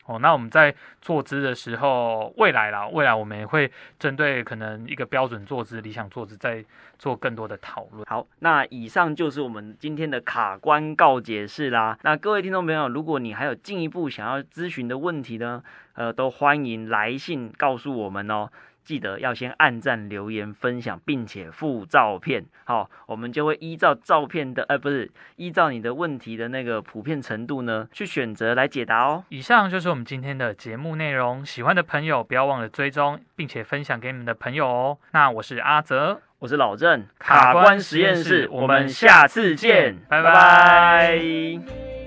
[0.05, 6.63] 哦，那我们在坐姿的时候，未来啦，未来我们也会针对可能一个标准坐姿、理想坐姿，再
[6.99, 8.03] 做更多的讨论。
[8.05, 11.97] 好，那以上就是我们今天的卡关告解室啦。
[12.03, 18.49] 那各位听众朋友，如果你还有进一步想要咨询的问题呢，呃，都欢迎来信告诉我们哦。
[18.83, 29.23] 记得要先按赞、留言、分享，并且附照片，好，我们就会依照照片的，呃，不是依照你的问题的那个普遍程度呢，去选择来解答哦。
[29.29, 34.97] 以上就是我们今天的节目内容，喜欢的朋友不要忘了追踪，并且分享给你们的朋友哦。
[35.11, 40.33] 那我是阿泽，我是老郑，卡关实验室，我们下次见，拜拜。
[40.33, 42.02] 拜拜。